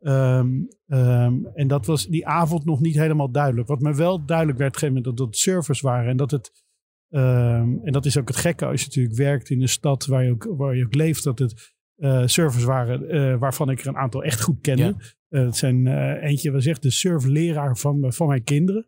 Ehm, 0.02 0.48
ehm, 0.86 1.34
en 1.54 1.68
dat 1.68 1.86
was 1.86 2.06
die 2.06 2.26
avond 2.26 2.64
nog 2.64 2.80
niet 2.80 2.94
helemaal 2.94 3.30
duidelijk. 3.30 3.68
Wat 3.68 3.80
me 3.80 3.94
wel 3.94 4.24
duidelijk 4.24 4.58
werd, 4.58 4.70
op 4.70 4.82
een 4.82 4.88
gegeven 4.88 5.02
moment, 5.02 5.18
dat 5.18 5.26
het 5.26 5.36
surfers 5.36 5.80
waren. 5.80 6.10
En 6.10 6.16
dat 6.16 6.30
het 6.30 6.66
Ehm, 7.10 7.76
en 7.84 7.92
dat 7.92 8.06
is 8.06 8.18
ook 8.18 8.28
het 8.28 8.36
gekke 8.36 8.66
als 8.66 8.80
je 8.80 8.86
natuurlijk 8.86 9.16
werkt 9.16 9.50
in 9.50 9.62
een 9.62 9.68
stad 9.68 10.06
waar 10.06 10.24
je 10.24 10.30
ook, 10.30 10.54
waar 10.56 10.76
je 10.76 10.84
ook 10.84 10.94
leeft, 10.94 11.24
dat 11.24 11.38
het 11.38 11.76
eh 11.96 12.22
surfers 12.26 12.64
waren 12.64 13.08
eh, 13.08 13.38
waarvan 13.38 13.70
ik 13.70 13.80
er 13.80 13.86
een 13.86 13.96
aantal 13.96 14.24
echt 14.24 14.40
goed 14.40 14.60
kende. 14.60 14.96
Eh, 15.28 15.44
het 15.44 15.56
zijn 15.56 15.86
eh, 15.86 16.28
eentje, 16.28 16.50
we 16.50 16.60
zegt 16.60 16.82
de 16.82 16.90
surfleraar 16.90 17.76
van, 17.76 18.12
van 18.12 18.26
mijn 18.26 18.44
kinderen. 18.44 18.86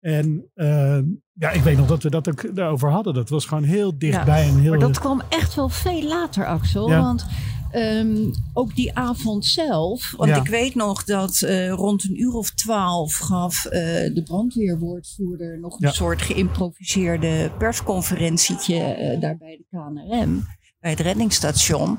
En 0.00 0.50
ehm, 0.54 1.04
ja, 1.32 1.50
ik 1.50 1.62
weet 1.62 1.76
nog 1.76 1.86
dat 1.86 2.02
we 2.02 2.10
dat 2.10 2.28
ook 2.28 2.56
daarover 2.56 2.90
hadden. 2.90 3.14
Dat 3.14 3.28
was 3.28 3.46
gewoon 3.46 3.62
heel 3.62 3.98
dichtbij. 3.98 4.48
en 4.48 4.58
heel, 4.58 4.70
Maar 4.70 4.78
dat 4.78 4.98
kwam 4.98 5.22
echt 5.28 5.54
wel 5.54 5.68
veel 5.68 6.02
later, 6.02 6.46
Axel. 6.46 6.88
Ja. 6.88 7.00
Want 7.00 7.26
ehm, 7.70 8.30
ook 8.52 8.74
die 8.74 8.94
avond 8.94 9.46
zelf. 9.46 10.14
Want 10.16 10.30
Ja. 10.30 10.36
ik 10.36 10.46
weet 10.48 10.74
nog 10.74 11.04
dat 11.04 11.42
eh, 11.42 11.70
rond 11.70 12.04
een 12.04 12.20
uur 12.20 12.32
of 12.32 12.50
twaalf 12.50 13.16
gaf 13.16 13.64
eh, 13.64 13.80
de 14.14 14.22
brandweerwoordvoerder 14.24 15.58
nog 15.60 15.72
een 15.72 15.86
Ja. 15.86 15.92
soort 15.92 16.22
geïmproviseerde 16.22 17.50
persconferentietje 17.58 18.76
eh, 18.82 19.20
daar 19.20 19.36
bij 19.36 19.56
de 19.56 19.64
KNRM. 19.78 20.46
Bij 20.80 20.90
het 20.90 21.00
reddingsstation. 21.00 21.98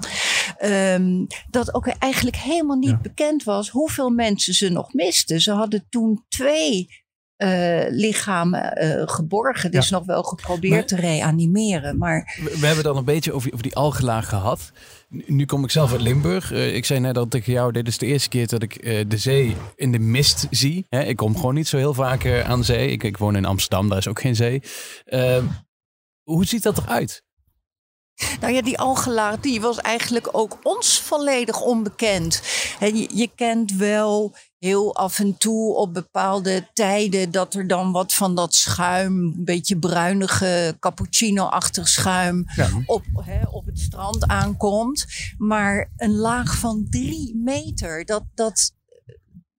Ehm, 0.57 1.25
dat 1.49 1.73
ook 1.73 1.87
eigenlijk 1.87 2.35
helemaal 2.35 2.77
niet 2.77 2.89
Ja. 2.89 2.99
bekend 3.01 3.43
was 3.43 3.69
hoeveel 3.69 4.09
mensen 4.09 4.53
ze 4.53 4.69
nog 4.69 4.93
misten. 4.93 5.41
Ze 5.41 5.51
hadden 5.51 5.85
toen 5.89 6.25
twee 6.27 6.87
eh, 7.41 7.85
lichamen 7.89 8.73
eh, 8.75 9.01
geborgen. 9.07 9.69
Het 9.71 9.83
is 9.83 9.89
nog 9.89 10.05
wel 10.05 10.23
geprobeerd 10.23 10.73
Maar- 10.73 10.85
te 10.85 10.95
reanimeren. 10.95 11.97
Maar 11.97 12.39
We, 12.43 12.57
we 12.59 12.65
hebben 12.65 12.83
dan 12.83 12.97
een 12.97 13.03
beetje 13.05 13.33
over, 13.33 13.49
over 13.51 13.63
die 13.63 13.75
algelaag 13.75 14.29
gehad. 14.29 14.71
Nu, 15.09 15.45
kom 15.45 15.63
ik 15.63 15.71
zelf 15.71 15.91
uit 15.91 16.01
Limburg. 16.01 16.51
Eh, 16.51 16.75
ik 16.75 16.85
zei 16.85 16.99
net 16.99 17.17
al 17.17 17.27
tegen 17.27 17.53
jou, 17.53 17.71
dit 17.71 17.87
is 17.87 17.97
de 17.97 18.05
eerste 18.05 18.29
keer 18.29 18.47
dat 18.47 18.61
ik 18.61 18.81
de 19.09 19.17
zee 19.17 19.55
in 19.75 19.91
de 19.91 19.99
mist 19.99 20.47
zie. 20.49 20.85
Hè, 20.89 21.01
ik 21.03 21.15
kom 21.15 21.35
gewoon 21.35 21.53
niet 21.53 21.67
zo 21.67 21.77
heel 21.77 21.93
vaak 21.93 22.43
aan 22.43 22.63
zee. 22.63 22.91
Ik, 22.91 23.03
ik 23.03 23.17
woon 23.17 23.35
in 23.35 23.45
Amsterdam, 23.45 23.89
daar 23.89 23.97
is 23.97 24.07
ook 24.07 24.21
geen 24.21 24.35
zee. 24.35 24.61
Hoe 26.23 26.45
ziet 26.45 26.63
dat 26.63 26.77
eruit? 26.77 27.23
Nou 28.41 28.53
ja, 28.53 28.61
die 28.61 28.79
algelaag 28.79 29.39
die 29.39 29.61
was 29.61 29.77
eigenlijk 29.77 30.29
ook 30.31 30.57
ons 30.63 30.99
volledig 30.99 31.61
onbekend. 31.61 32.41
En 32.79 32.97
je, 32.97 33.09
je 33.13 33.29
kent 33.35 33.71
wel 33.73 34.35
heel 34.59 34.95
af 34.95 35.19
en 35.19 35.37
toe 35.37 35.75
op 35.75 35.93
bepaalde 35.93 36.67
tijden 36.73 37.31
dat 37.31 37.53
er 37.53 37.67
dan 37.67 37.91
wat 37.91 38.13
van 38.13 38.35
dat 38.35 38.55
schuim, 38.55 39.17
een 39.17 39.45
beetje 39.45 39.77
bruinige 39.77 40.75
cappuccino-achtig 40.79 41.87
schuim 41.87 42.45
op, 42.85 43.03
hè, 43.15 43.39
op 43.51 43.65
het 43.65 43.79
strand 43.79 44.27
aankomt. 44.27 45.05
Maar 45.37 45.91
een 45.97 46.15
laag 46.15 46.57
van 46.57 46.87
drie 46.89 47.35
meter, 47.43 48.05
dat, 48.05 48.23
dat, 48.33 48.71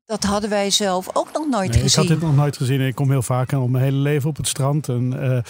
dat 0.04 0.22
hadden 0.24 0.50
wij 0.50 0.70
zelf 0.70 1.08
ook 1.12 1.32
nog 1.32 1.48
nooit 1.48 1.68
Nee, 1.70 1.76
ik 1.78 1.82
gezien. 1.82 2.08
had 2.08 2.12
dit 2.18 2.28
nog 2.28 2.36
nooit 2.36 2.56
gezien. 2.56 2.80
Ik 2.80 2.94
kom 2.94 3.10
heel 3.10 3.22
vaak 3.22 3.52
al 3.52 3.68
mijn 3.68 3.84
hele 3.84 3.96
leven 3.96 4.28
op 4.28 4.36
het 4.36 4.48
strand. 4.48 4.88
En 4.88 5.22
eh, 5.22 5.42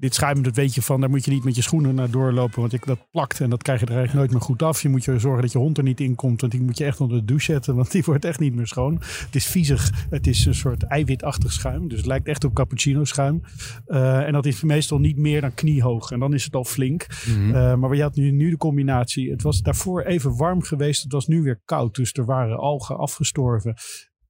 dit 0.00 0.14
schuim, 0.14 0.42
dat 0.42 0.56
weet 0.56 0.74
je 0.74 0.82
van, 0.82 1.00
daar 1.00 1.10
moet 1.10 1.24
je 1.24 1.30
niet 1.30 1.44
met 1.44 1.56
je 1.56 1.62
schoenen 1.62 1.94
naar 1.94 2.10
doorlopen. 2.10 2.60
Want 2.60 2.72
ik, 2.72 2.86
dat 2.86 3.10
plakt 3.10 3.40
en 3.40 3.50
dat 3.50 3.62
krijg 3.62 3.80
je 3.80 3.86
er 3.86 3.96
eigenlijk 3.96 4.20
nooit 4.20 4.32
meer 4.32 4.48
goed 4.48 4.62
af. 4.62 4.82
Je 4.82 4.88
moet 4.88 5.04
je 5.04 5.18
zorgen 5.18 5.42
dat 5.42 5.52
je 5.52 5.58
hond 5.58 5.78
er 5.78 5.84
niet 5.84 6.00
in 6.00 6.14
komt. 6.14 6.40
Want 6.40 6.52
die 6.52 6.62
moet 6.62 6.78
je 6.78 6.84
echt 6.84 7.00
onder 7.00 7.18
de 7.18 7.24
douche 7.24 7.52
zetten. 7.52 7.74
Want 7.74 7.90
die 7.90 8.02
wordt 8.10 8.24
echt 8.24 8.40
niet 8.40 8.54
meer 8.54 8.66
schoon. 8.66 8.94
Het 9.00 9.34
is 9.34 9.46
viezig. 9.46 10.06
Het 10.10 10.26
is 10.26 10.46
een 10.46 10.54
soort 10.54 10.82
eiwitachtig 10.82 11.52
schuim. 11.52 11.88
Dus 11.88 11.98
het 11.98 12.06
lijkt 12.06 12.28
echt 12.28 12.44
op 12.44 12.54
cappuccino 12.54 13.04
schuim. 13.04 13.42
Eh, 13.86 14.26
en 14.26 14.32
dat 14.32 14.46
is 14.46 14.62
meestal 14.62 14.98
niet 14.98 15.16
meer 15.16 15.40
dan 15.40 15.54
kniehoog. 15.54 16.10
En 16.10 16.20
dan 16.20 16.34
is 16.34 16.44
het 16.44 16.54
al 16.54 16.64
flink. 16.64 17.06
Eh, 17.26 17.74
maar 17.74 17.94
je 17.94 18.02
had 18.02 18.16
nu, 18.16 18.30
nu 18.30 18.50
de 18.50 18.56
combinatie. 18.56 19.30
Het 19.30 19.42
was 19.42 19.60
daarvoor 19.60 20.02
even 20.02 20.36
warm 20.36 20.62
geweest. 20.62 21.02
Het 21.02 21.12
was 21.12 21.26
nu 21.26 21.42
weer 21.42 21.60
koud. 21.64 21.94
Dus 21.94 22.12
er 22.12 22.24
waren 22.24 22.58
algen 22.58 22.98
afgestorven. 22.98 23.74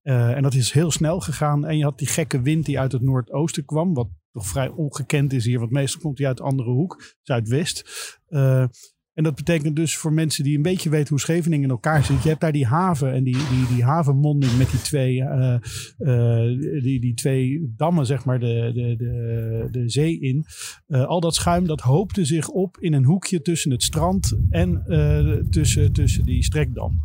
Eh, 0.01 0.35
en 0.35 0.43
dat 0.43 0.53
is 0.53 0.71
heel 0.71 0.91
snel 0.91 1.19
gegaan. 1.19 1.65
En 1.65 1.77
je 1.77 1.83
had 1.83 1.97
die 1.97 2.07
gekke 2.07 2.41
wind 2.41 2.65
die 2.65 2.79
uit 2.79 2.91
het 2.91 3.01
noordoosten 3.01 3.65
kwam. 3.65 3.93
Wat 3.93 4.07
toch 4.31 4.47
vrij 4.47 4.67
ongekend 4.67 5.33
is 5.33 5.45
hier. 5.45 5.59
Want 5.59 5.71
meestal 5.71 6.01
komt 6.01 6.17
die 6.17 6.27
uit 6.27 6.37
de 6.37 6.43
andere 6.43 6.69
hoek. 6.69 7.15
Zuidwest. 7.21 7.83
Eh, 8.27 8.65
en 9.13 9.23
dat 9.23 9.35
betekent 9.35 9.75
dus 9.75 9.97
voor 9.97 10.13
mensen 10.13 10.43
die 10.43 10.55
een 10.55 10.61
beetje 10.61 10.89
weten 10.89 11.09
hoe 11.09 11.19
Scheveningen 11.19 11.63
in 11.65 11.71
elkaar 11.71 12.03
zit. 12.03 12.23
Je 12.23 12.29
hebt 12.29 12.41
daar 12.41 12.51
die 12.51 12.65
haven 12.65 13.13
en 13.13 13.23
die, 13.23 13.37
die, 13.37 13.67
die 13.73 13.83
havenmonding 13.83 14.57
met 14.57 14.71
die 14.71 14.81
twee, 14.81 15.23
eh, 15.23 15.53
eh, 15.97 16.59
die, 16.83 16.99
die 16.99 17.13
twee 17.13 17.73
dammen, 17.77 18.05
zeg 18.05 18.25
maar, 18.25 18.39
de, 18.39 18.71
de, 18.73 18.95
de, 18.95 19.67
de 19.71 19.89
zee 19.89 20.19
in. 20.19 20.45
Eh, 20.87 21.05
al 21.05 21.19
dat 21.19 21.35
schuim 21.35 21.67
dat 21.67 21.81
hoopte 21.81 22.25
zich 22.25 22.49
op 22.49 22.77
in 22.77 22.93
een 22.93 23.05
hoekje 23.05 23.41
tussen 23.41 23.71
het 23.71 23.83
strand 23.83 24.37
en 24.49 24.83
tussen, 25.49 25.93
tussen 25.93 26.23
die 26.23 26.43
strekdam. 26.43 27.01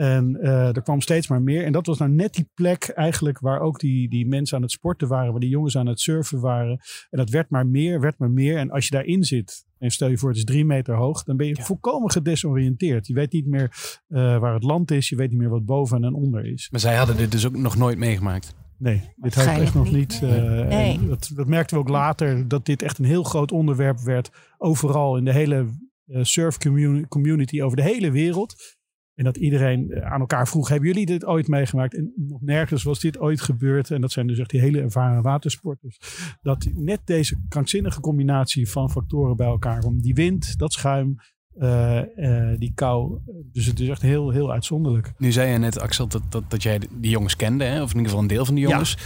En 0.00 0.36
eh, 0.40 0.76
er 0.76 0.82
kwam 0.82 1.00
steeds 1.00 1.28
maar 1.28 1.42
meer. 1.42 1.64
En 1.64 1.72
dat 1.72 1.86
was 1.86 1.98
nou 1.98 2.10
net 2.10 2.34
die 2.34 2.50
plek 2.54 2.88
eigenlijk 2.88 3.38
waar 3.38 3.60
ook 3.60 3.78
die, 3.78 4.08
die 4.08 4.26
mensen 4.26 4.56
aan 4.56 4.62
het 4.62 4.70
sporten 4.70 5.08
waren. 5.08 5.30
Waar 5.30 5.40
die 5.40 5.48
jongens 5.48 5.76
aan 5.76 5.86
het 5.86 6.00
surfen 6.00 6.40
waren. 6.40 6.80
En 7.10 7.18
dat 7.18 7.30
werd 7.30 7.50
maar 7.50 7.66
meer, 7.66 8.00
werd 8.00 8.18
maar 8.18 8.30
meer. 8.30 8.56
En 8.56 8.70
als 8.70 8.84
je 8.84 8.90
daarin 8.90 9.24
zit, 9.24 9.64
en 9.80 9.90
stel 9.90 10.08
je 10.08 10.18
voor 10.18 10.28
het 10.28 10.38
is 10.38 10.44
drie 10.44 10.64
meter 10.64 10.94
hoog. 10.94 11.24
Dan 11.24 11.36
ben 11.36 11.46
je 11.46 11.56
volkomen 11.62 12.10
gedesoriënteerd. 12.10 13.06
Je 13.06 13.14
weet 13.14 13.32
niet 13.32 13.46
meer 13.46 13.70
eh, 14.08 14.38
waar 14.38 14.54
het 14.54 14.62
land 14.62 14.90
is. 14.90 15.08
Je 15.08 15.16
weet 15.16 15.30
niet 15.30 15.38
meer 15.38 15.48
wat 15.48 15.64
boven 15.64 16.04
en 16.04 16.14
onder 16.14 16.44
is. 16.52 16.68
Maar 16.70 16.80
zij 16.80 16.96
hadden 16.96 17.16
dit 17.16 17.32
dus 17.32 17.46
ook 17.46 17.56
nog 17.56 17.76
nooit 17.76 17.98
meegemaakt. 17.98 18.54
Nee, 18.78 19.02
dit 19.16 19.34
had 19.34 19.46
ik 19.46 19.62
echt 19.62 19.74
nog 19.74 19.92
niet. 19.92 20.20
Eh, 20.22 20.30
nee. 20.68 20.98
en 20.98 21.08
dat, 21.08 21.30
dat 21.34 21.46
merkten 21.46 21.76
we 21.76 21.82
ook 21.82 21.88
later. 21.88 22.48
Dat 22.48 22.66
dit 22.66 22.82
echt 22.82 22.98
een 22.98 23.04
heel 23.04 23.22
groot 23.22 23.52
onderwerp 23.52 24.00
werd. 24.00 24.30
Overal 24.58 25.16
in 25.16 25.24
de 25.24 25.32
hele 25.32 25.66
eh, 26.06 26.22
surf 26.22 26.58
communi- 26.58 27.06
community 27.08 27.62
over 27.62 27.76
de 27.76 27.82
hele 27.82 28.10
wereld. 28.10 28.78
En 29.20 29.26
dat 29.26 29.36
iedereen 29.36 29.90
eh, 29.90 30.12
aan 30.12 30.20
elkaar 30.20 30.48
vroeg, 30.48 30.68
hebben 30.68 30.88
jullie 30.88 31.06
dit 31.06 31.24
ooit 31.24 31.48
meegemaakt? 31.48 31.94
En 31.94 32.12
nog 32.16 32.40
nergens 32.40 32.82
was 32.82 33.00
dit 33.00 33.18
ooit 33.18 33.40
gebeurd. 33.40 33.90
En 33.90 34.00
dat 34.00 34.12
zijn 34.12 34.26
dus 34.26 34.38
echt 34.38 34.50
die 34.50 34.60
hele 34.60 34.80
ervaren 34.80 35.22
watersporters. 35.22 35.98
Dat 36.42 36.68
net 36.74 37.00
deze 37.04 37.40
krankzinnige 37.48 38.00
combinatie 38.00 38.70
van 38.70 38.90
factoren 38.90 39.36
bij 39.36 39.46
elkaar 39.46 39.80
komt. 39.80 40.02
Die 40.02 40.14
wind, 40.14 40.58
dat 40.58 40.72
schuim, 40.72 41.16
eh, 41.58 41.98
eh, 41.98 42.58
die 42.58 42.72
kou. 42.74 43.18
Dus 43.52 43.66
het 43.66 43.80
is 43.80 43.88
echt 43.88 44.02
heel, 44.02 44.30
heel 44.30 44.52
uitzonderlijk. 44.52 45.12
Nu 45.18 45.32
zei 45.32 45.52
je 45.52 45.58
net, 45.58 45.80
Axel, 45.80 46.08
dat, 46.08 46.22
dat, 46.28 46.50
dat 46.50 46.62
jij 46.62 46.78
die 46.78 47.10
jongens 47.10 47.36
kende. 47.36 47.64
Hè? 47.64 47.82
Of 47.82 47.90
in 47.90 47.96
ieder 47.96 48.10
geval 48.10 48.22
een 48.22 48.28
deel 48.28 48.44
van 48.44 48.54
die 48.54 48.68
jongens. 48.68 48.96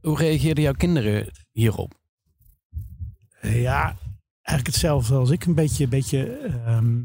Hoe 0.00 0.16
reageerden 0.16 0.64
jouw 0.64 0.72
kinderen 0.72 1.26
hierop? 1.50 1.94
Ja, 3.40 3.96
eigenlijk 4.42 4.66
hetzelfde 4.66 5.14
als 5.14 5.30
ik. 5.30 5.44
Een 5.44 5.54
beetje, 5.54 5.88
beetje 5.88 6.26
ehm, 6.64 6.98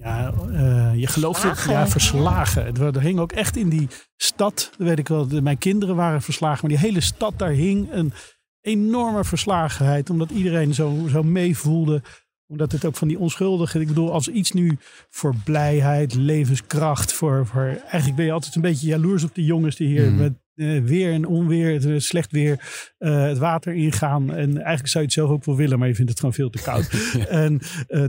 ja, 0.00 0.32
eh, 0.52 0.94
je 0.94 1.06
gelooft 1.06 1.42
het, 1.42 1.52
Verslagen. 1.52 1.84
ja, 1.84 1.88
verslagen. 1.88 2.64
Het, 2.64 2.78
er 2.78 3.00
hing 3.00 3.18
ook 3.18 3.32
echt 3.32 3.56
in 3.56 3.68
die 3.68 3.88
stad, 4.16 4.70
weet 4.78 4.98
ik 4.98 5.08
wel, 5.08 5.26
mijn 5.42 5.58
kinderen 5.58 5.96
waren 5.96 6.22
verslagen. 6.22 6.58
Maar 6.60 6.78
die 6.78 6.86
hele 6.88 7.00
stad, 7.00 7.38
daar 7.38 7.50
hing 7.50 7.92
een 7.92 8.12
enorme 8.60 9.24
verslagenheid. 9.24 10.10
Omdat 10.10 10.30
iedereen 10.30 10.74
zo, 10.74 11.06
zo 11.08 11.22
meevoelde. 11.22 12.02
Omdat 12.48 12.72
het 12.72 12.84
ook 12.84 12.96
van 12.96 13.08
die 13.08 13.18
onschuldige. 13.18 13.80
Ik 13.80 13.86
bedoel, 13.86 14.12
als 14.12 14.28
iets 14.28 14.52
nu 14.52 14.78
voor 15.10 15.34
blijheid, 15.44 16.14
levenskracht. 16.14 17.12
Voor, 17.12 17.46
voor, 17.46 17.64
eigenlijk 17.64 18.16
ben 18.16 18.24
je 18.24 18.32
altijd 18.32 18.54
een 18.54 18.62
beetje 18.62 18.86
jaloers 18.86 19.24
op 19.24 19.34
die 19.34 19.44
jongens 19.44 19.76
die 19.76 19.88
hier 19.88 20.10
Mhm. 20.10 20.16
met 20.16 20.32
eh, 20.58 20.82
weer 20.84 21.12
en 21.12 21.26
onweer, 21.26 21.72
het, 21.72 21.84
eh, 21.84 21.98
slecht 21.98 22.32
weer, 22.32 22.60
eh, 22.98 23.22
het 23.22 23.38
water 23.38 23.74
ingaan. 23.74 24.34
En 24.34 24.56
eigenlijk 24.56 24.88
zou 24.88 25.04
je 25.04 25.10
het 25.10 25.12
zelf 25.12 25.30
ook 25.30 25.44
wel 25.44 25.56
willen, 25.56 25.78
maar 25.78 25.88
je 25.88 25.94
vindt 25.94 26.10
het 26.10 26.20
gewoon 26.20 26.34
veel 26.34 26.50
te 26.50 26.62
koud. 26.62 26.88
En 27.28 27.60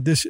dus 0.02 0.28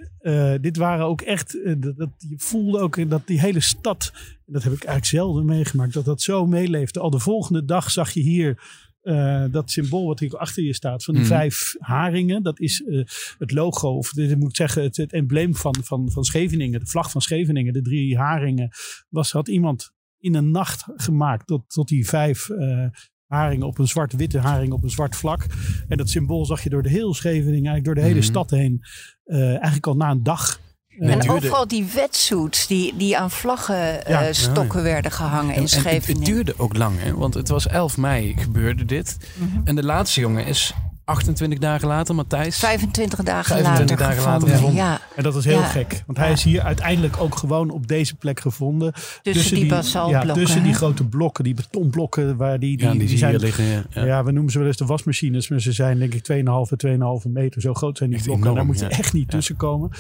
dit 0.60 0.76
waren 0.76 1.06
ook 1.06 1.20
echt, 1.20 1.58
dat, 1.78 1.96
dat, 1.96 2.10
je 2.18 2.34
voelde 2.36 2.78
ook 2.78 3.10
dat 3.10 3.26
die 3.26 3.40
hele 3.40 3.60
stad, 3.60 4.12
dat 4.46 4.62
heb 4.62 4.72
ik 4.72 4.84
eigenlijk 4.84 5.06
zelden 5.06 5.44
meegemaakt, 5.44 5.92
dat 5.92 6.04
dat 6.04 6.22
zo 6.22 6.46
meeleefde. 6.46 7.00
Al 7.00 7.10
de 7.10 7.18
volgende 7.18 7.64
dag 7.64 7.90
zag 7.90 8.10
je 8.10 8.20
hier 8.20 8.62
eh, 9.02 9.44
dat 9.50 9.70
symbool 9.70 10.06
wat 10.06 10.18
hier 10.20 10.36
achter 10.36 10.62
je 10.62 10.74
staat, 10.74 11.04
van 11.04 11.14
die 11.14 11.22
Mhm. 11.22 11.32
vijf 11.32 11.74
haringen. 11.78 12.42
Dat 12.42 12.60
is 12.60 12.82
eh, 12.84 13.02
het 13.38 13.52
logo, 13.52 13.88
of 13.96 14.10
dit 14.12 14.38
moet 14.38 14.48
ik 14.48 14.56
zeggen, 14.56 14.82
het, 14.82 14.96
het 14.96 15.12
embleem 15.12 15.54
van, 15.54 15.74
van, 15.82 16.10
van 16.10 16.24
Scheveningen, 16.24 16.80
de 16.80 16.86
vlag 16.86 17.10
van 17.10 17.20
Scheveningen, 17.20 17.72
de 17.72 17.82
drie 17.82 18.18
haringen. 18.18 18.70
Was, 19.08 19.32
had 19.32 19.48
iemand 19.48 19.92
in 20.18 20.34
een 20.34 20.50
nacht 20.50 20.84
gemaakt 20.94 21.46
tot, 21.46 21.62
tot 21.68 21.88
die 21.88 22.08
vijf 22.08 22.48
eh, 22.48 22.86
haringen 23.26 23.66
op 23.66 23.78
een 23.78 23.88
zwart-witte 23.88 24.38
haring 24.38 24.72
op 24.72 24.82
een 24.82 24.90
zwart 24.90 25.16
vlak. 25.16 25.46
En 25.88 25.96
dat 25.96 26.08
symbool 26.10 26.46
zag 26.46 26.62
je 26.62 26.70
door 26.70 26.82
de 26.82 26.88
hele 26.88 27.14
Scheveningen, 27.14 27.52
eigenlijk 27.70 27.84
door 27.84 27.94
de 27.94 28.00
hele 28.00 28.14
Mhm. 28.14 28.24
stad 28.24 28.50
heen. 28.50 28.80
eigenlijk 29.24 29.86
al 29.86 29.96
na 29.96 30.10
een 30.10 30.22
dag. 30.22 30.60
En 30.98 31.06
duurde- 31.06 31.30
overal 31.32 31.68
die 31.68 31.84
wetsuits 31.84 32.66
die, 32.66 32.96
die 32.96 33.18
aan 33.18 33.30
vlaggenstokken 33.30 34.24
Ja. 34.26 34.32
stokken 34.32 34.82
werden 34.82 35.10
gehangen 35.12 35.54
En, 35.54 35.54
in 35.54 35.54
en 35.54 35.62
het, 35.62 35.72
het 35.72 35.80
Scheveningen. 35.80 36.24
duurde 36.34 36.54
ook 36.56 36.76
lang, 36.76 37.00
hè? 37.02 37.14
want 37.14 37.34
het 37.34 37.48
was 37.48 37.66
11 37.68 37.96
mei 37.96 38.34
gebeurde 38.38 38.84
dit. 38.84 39.16
Mhm. 39.34 39.60
En 39.64 39.74
de 39.74 39.84
laatste 39.84 40.20
jongen 40.20 40.46
is 40.46 40.74
28 41.10 41.58
dagen 41.58 41.88
later, 41.88 42.14
Matthijs. 42.14 42.58
25 42.58 43.22
dagen 43.22 43.44
25 43.54 43.98
later 43.98 44.14
dagen 44.16 44.30
later 44.32 44.48
gevonden. 44.48 44.74
Ja, 44.84 45.00
En 45.16 45.22
dat 45.22 45.34
is 45.36 45.44
heel 45.44 45.58
Ja. 45.58 45.64
gek. 45.64 46.02
Want 46.06 46.18
hij 46.18 46.26
Ja. 46.26 46.32
is 46.32 46.42
hier 46.42 46.62
uiteindelijk 46.62 47.16
ook 47.20 47.34
gewoon 47.36 47.70
op 47.70 47.86
deze 47.86 48.14
plek 48.16 48.40
gevonden. 48.40 48.92
tussen 49.22 49.54
die 49.56 49.66
basaltblokken. 49.66 50.28
Ja, 50.28 50.34
tussen 50.34 50.62
die 50.62 50.74
grote 50.74 51.04
blokken, 51.04 51.44
die 51.44 51.54
betonblokken. 51.54 52.36
Waar 52.36 52.58
die, 52.58 52.76
die, 52.76 52.86
ja, 52.86 52.90
die, 52.90 52.98
die 53.00 53.08
zie 53.08 53.16
je 53.16 53.22
zijn, 53.22 53.30
hier 53.34 53.40
liggen. 53.40 53.64
Ja. 53.64 53.82
ja. 53.90 54.04
Ja. 54.04 54.24
we 54.24 54.32
noemen 54.32 54.52
ze 54.52 54.58
wel 54.58 54.66
eens 54.66 54.76
de 54.76 54.86
wasmachines. 54.86 55.48
Maar 55.48 55.60
ze 55.60 55.72
zijn 55.72 55.98
denk 55.98 56.14
ik 56.14 56.22
2,5, 56.22 56.76
2,5 56.76 57.28
meter. 57.32 57.60
Zo 57.60 57.74
groot 57.74 57.96
zijn 57.96 58.08
die 58.10 58.18
Echt 58.18 58.26
blokken. 58.28 58.50
enorm, 58.50 58.66
Daar 58.66 58.74
moet 58.74 58.82
je 58.90 58.96
ja. 58.96 59.02
echt 59.02 59.12
niet 59.12 59.30
Ja. 59.30 59.36
tussen 59.36 59.56
komen. 59.56 59.90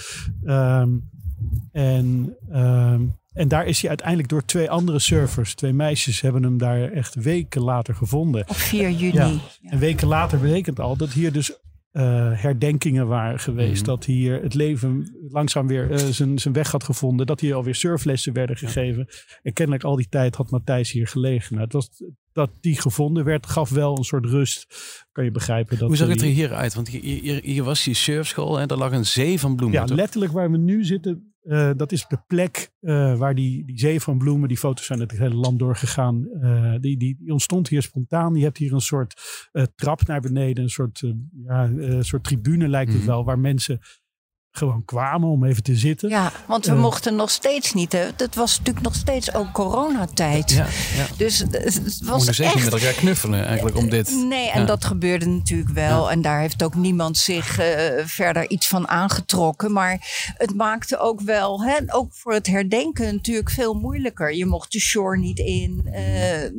Ehm, 0.44 0.88
en, 1.72 2.36
ehm, 2.52 3.00
en 3.32 3.48
daar 3.48 3.66
is 3.66 3.80
hij 3.80 3.88
uiteindelijk 3.88 4.28
door 4.28 4.44
twee 4.44 4.70
andere 4.70 4.98
surfers. 4.98 5.54
Twee 5.54 5.72
meisjes 5.72 6.20
hebben 6.20 6.42
hem 6.42 6.58
daar 6.58 6.92
echt 6.92 7.14
weken 7.14 7.62
later 7.62 7.94
gevonden. 7.94 8.48
Op 8.48 8.56
4 8.56 8.90
juni. 8.90 9.12
Ja. 9.12 9.26
Ja. 9.26 9.70
En 9.70 9.78
weken 9.78 10.08
later 10.08 10.38
betekent 10.38 10.80
al 10.80 10.96
dat 10.96 11.12
hier 11.12 11.32
dus 11.32 11.58
eh, 11.90 12.30
herdenkingen 12.32 13.06
waren 13.06 13.40
geweest. 13.40 13.80
Mhm. 13.80 13.90
Dat 13.90 14.04
hier 14.04 14.42
het 14.42 14.54
leven 14.54 15.14
langzaam 15.28 15.66
weer 15.66 15.90
eh, 15.90 15.98
zijn 15.98 16.38
zijn 16.38 16.54
weg 16.54 16.70
had 16.70 16.84
gevonden. 16.84 17.26
Dat 17.26 17.40
hier 17.40 17.54
alweer 17.54 17.74
surflessen 17.74 18.32
werden 18.32 18.56
gegeven. 18.56 19.08
En 19.42 19.52
kennelijk 19.52 19.84
al 19.84 19.96
die 19.96 20.08
tijd 20.08 20.36
had 20.36 20.50
Matthijs 20.50 20.90
hier 20.90 21.06
gelegen. 21.06 21.52
Nou, 21.52 21.64
het 21.64 21.72
was, 21.72 21.90
dat 22.32 22.50
die 22.60 22.80
gevonden 22.80 23.24
werd, 23.24 23.46
gaf 23.46 23.70
wel 23.70 23.98
een 23.98 24.04
soort 24.04 24.26
rust. 24.26 24.66
Kan 25.12 25.24
je 25.24 25.30
begrijpen. 25.30 25.78
Dat 25.78 25.88
Hoe 25.88 25.96
zag 25.96 26.08
het 26.08 26.22
er 26.22 26.26
hier 26.26 26.54
uit? 26.54 26.74
Want 26.74 26.88
hier, 26.88 27.20
hier, 27.20 27.42
hier 27.42 27.64
was 27.64 27.84
die 27.84 27.94
surfschool 27.94 28.60
en 28.60 28.68
daar 28.68 28.78
lag 28.78 28.92
een 28.92 29.06
zee 29.06 29.40
van 29.40 29.56
bloemen. 29.56 29.80
Ja, 29.80 29.86
toch? 29.86 29.96
letterlijk 29.96 30.32
waar 30.32 30.50
we 30.50 30.58
nu 30.58 30.84
zitten. 30.84 31.29
Eh, 31.42 31.70
dat 31.76 31.92
is 31.92 32.06
de 32.08 32.18
plek 32.26 32.72
eh, 32.80 33.18
waar 33.18 33.34
die, 33.34 33.64
die 33.64 33.78
zee 33.78 34.00
van 34.00 34.18
bloemen, 34.18 34.48
die 34.48 34.56
foto's 34.58 34.86
zijn 34.86 35.00
het 35.00 35.10
hele 35.10 35.34
land 35.34 35.58
doorgegaan. 35.58 36.28
eh, 36.40 36.72
die, 36.80 36.96
die, 36.96 37.16
die 37.18 37.32
ontstond 37.32 37.68
hier 37.68 37.82
spontaan. 37.82 38.34
Je 38.34 38.44
hebt 38.44 38.58
hier 38.58 38.72
een 38.72 38.80
soort 38.80 39.20
trap 39.74 40.06
naar 40.06 40.20
beneden, 40.20 40.64
een 40.64 40.70
soort, 40.70 41.02
ja, 41.44 41.70
soort 42.02 42.24
tribune 42.24 42.68
lijkt 42.68 42.92
het 42.92 43.00
Mhm. 43.00 43.10
wel, 43.10 43.24
waar 43.24 43.38
mensen 43.38 43.80
gewoon 44.52 44.84
kwamen 44.84 45.28
om 45.28 45.44
even 45.44 45.62
te 45.62 45.76
zitten. 45.76 46.08
Ja, 46.08 46.32
want 46.46 46.66
we 46.66 46.72
Eh. 46.72 46.80
mochten 46.80 47.14
nog 47.16 47.30
steeds 47.30 47.72
niet. 47.72 47.92
Hè. 47.92 48.08
Het 48.16 48.34
was 48.34 48.58
natuurlijk 48.58 48.84
nog 48.86 48.94
steeds 48.94 49.34
ook 49.34 49.52
coronatijd. 49.52 50.50
Ja, 50.50 50.66
ja. 50.96 51.06
Dus 51.16 51.38
het 51.38 51.52
het 51.52 51.98
We 51.98 52.06
was 52.06 52.38
echt... 52.38 52.54
met 52.64 52.72
elkaar 52.72 52.92
knuffelen 52.92 53.44
eigenlijk 53.46 53.76
om 53.76 53.88
dit. 53.90 54.10
Nee, 54.28 54.50
en 54.50 54.60
Ja. 54.60 54.66
dat 54.66 54.84
gebeurde 54.84 55.26
natuurlijk 55.26 55.70
wel. 55.70 56.10
En 56.10 56.22
daar 56.22 56.40
heeft 56.40 56.62
ook 56.62 56.74
niemand 56.74 57.18
zich 57.18 57.58
eh, 57.58 58.04
verder 58.06 58.48
iets 58.50 58.68
van 58.68 58.88
aangetrokken. 58.88 59.72
Maar 59.72 59.98
het 60.36 60.54
maakte 60.54 60.98
ook 60.98 61.20
wel, 61.20 61.62
hè, 61.64 61.76
ook 61.86 62.14
voor 62.14 62.32
het 62.32 62.46
herdenken 62.46 63.14
natuurlijk 63.14 63.50
veel 63.50 63.74
moeilijker. 63.74 64.34
Je 64.34 64.46
mocht 64.46 64.72
de 64.72 64.80
shore 64.80 65.18
niet 65.18 65.38
in. 65.38 65.88
eh, 65.92 66.02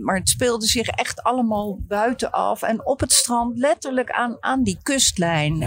maar 0.04 0.16
het 0.16 0.30
speelde 0.30 0.66
zich 0.68 0.88
echt 0.88 1.24
allemaal 1.24 1.78
buitenaf. 1.88 2.62
En 2.62 2.86
op 2.86 3.00
het 3.00 3.12
strand, 3.12 3.58
letterlijk 3.58 4.12
aan, 4.12 4.38
aan 4.40 4.64
die 4.64 4.78
kustlijn. 4.84 5.62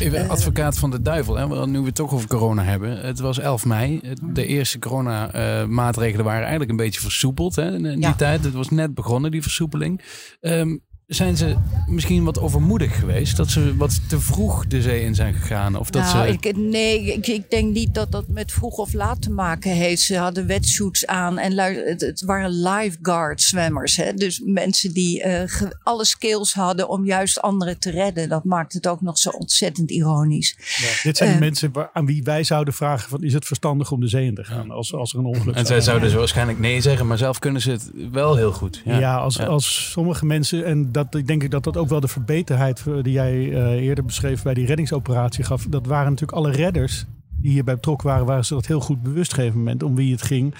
Eh, 0.00 0.06
Even 0.06 0.28
advocaat 0.28 0.78
van 0.78 0.90
de 0.90 1.02
duivel, 1.02 1.36
hè? 1.36 1.46
want 1.46 1.70
nu 1.70 1.78
we 1.78 1.86
het 1.86 1.94
toch 1.94 2.12
over 2.12 2.28
corona 2.28 2.62
hebben. 2.62 2.98
Het 3.06 3.18
was 3.20 3.38
11 3.38 3.64
mei. 3.64 4.00
De 4.22 4.46
eerste 4.46 4.78
corona-maatregelen 4.78 6.24
waren 6.24 6.40
eigenlijk 6.40 6.70
een 6.70 6.76
beetje 6.76 7.00
versoepeld 7.00 7.56
hè, 7.56 7.74
in 7.74 7.82
die 7.82 7.98
Ja. 8.00 8.14
tijd. 8.14 8.44
Het 8.44 8.52
was 8.54 8.70
net 8.70 8.94
begonnen, 8.94 9.30
die 9.30 9.42
versoepeling. 9.42 10.00
Ehm, 10.40 10.76
zijn 11.06 11.36
ze 11.36 11.56
misschien 11.86 12.24
wat 12.24 12.38
overmoedig 12.38 12.98
geweest? 12.98 13.36
Dat 13.36 13.50
ze 13.50 13.76
wat 13.76 14.08
te 14.08 14.20
vroeg 14.20 14.66
de 14.66 14.82
zee 14.82 15.02
in 15.02 15.14
zijn 15.14 15.34
gegaan? 15.34 15.76
Of 15.76 15.90
dat 15.90 16.02
nou, 16.02 16.26
ze... 16.26 16.32
ik, 16.32 16.56
nee, 16.56 17.12
ik, 17.12 17.26
ik 17.26 17.50
denk 17.50 17.72
niet 17.72 17.94
dat 17.94 18.12
dat 18.12 18.28
met 18.28 18.52
vroeg 18.52 18.76
of 18.76 18.92
laat 18.92 19.22
te 19.22 19.30
maken 19.30 19.70
heeft. 19.70 20.02
Ze 20.02 20.16
hadden 20.16 20.46
wetsuits 20.46 21.06
aan 21.06 21.38
en 21.38 21.58
het, 21.58 22.00
het 22.00 22.22
waren 22.22 22.50
lifeguard 22.62 23.40
zwemmers. 23.42 23.96
Hè? 23.96 24.12
Dus 24.12 24.42
mensen 24.44 24.92
die 24.92 25.22
eh, 25.22 25.62
alle 25.82 26.04
skills 26.04 26.52
hadden 26.54 26.88
om 26.88 27.04
juist 27.06 27.40
anderen 27.40 27.78
te 27.78 27.90
redden. 27.90 28.28
Dat 28.28 28.44
maakt 28.44 28.72
het 28.72 28.86
ook 28.88 29.00
nog 29.00 29.18
zo 29.18 29.30
ontzettend 29.30 29.90
ironisch. 29.90 30.56
Dit 31.02 31.16
zijn 31.16 31.28
de 31.28 31.34
Eh. 31.34 31.40
mensen 31.40 31.72
waar- 31.72 31.90
aan 31.92 32.06
wie 32.06 32.22
wij 32.22 32.44
zouden 32.44 32.74
vragen: 32.74 33.08
van, 33.08 33.22
is 33.22 33.32
het 33.32 33.46
verstandig 33.46 33.90
om 33.90 34.00
de 34.00 34.08
zee 34.08 34.26
in 34.26 34.34
te 34.34 34.44
gaan 34.44 34.70
als, 34.70 34.94
als 34.94 35.12
er 35.12 35.18
een 35.18 35.24
ongeluk 35.24 35.46
En 35.54 35.66
zou 35.66 35.66
zij 35.66 35.80
zouden 35.80 36.10
ze 36.10 36.16
waarschijnlijk 36.18 36.58
nee 36.58 36.80
zeggen, 36.80 37.06
maar 37.06 37.18
zelf 37.18 37.38
kunnen 37.38 37.62
ze 37.62 37.70
het 37.70 37.90
wel 38.10 38.36
heel 38.36 38.52
goed. 38.52 38.82
Ja, 38.84 38.98
Ja, 38.98 39.16
als, 39.16 39.36
Ja. 39.36 39.44
als 39.44 39.90
sommige 39.90 40.26
mensen, 40.26 40.64
en 40.64 40.92
dat, 40.94 41.14
ik 41.14 41.26
denk 41.26 41.42
ik 41.42 41.50
dat 41.50 41.64
dat 41.64 41.76
ook 41.76 41.88
wel 41.88 42.00
de 42.00 42.08
verbeterheid 42.08 42.84
eh, 42.86 42.94
die 43.02 43.12
jij 43.12 43.52
eh, 43.52 43.70
eerder 43.70 44.04
beschreef 44.04 44.42
bij 44.42 44.54
die 44.54 44.66
reddingsoperatie 44.66 45.44
gaf. 45.44 45.66
Dat 45.68 45.86
waren 45.86 46.10
natuurlijk 46.10 46.38
alle 46.38 46.50
redders 46.50 47.06
die 47.40 47.52
hierbij 47.52 47.74
betrokken 47.74 48.08
waren, 48.08 48.26
waren 48.26 48.44
ze 48.44 48.54
dat 48.54 48.66
heel 48.66 48.80
goed 48.80 49.02
bewust 49.02 49.32
op 49.32 49.36
een 49.38 49.42
gegeven 49.42 49.58
moment 49.58 49.82
om 49.82 49.94
wie 49.94 50.12
het 50.12 50.22
ging. 50.22 50.54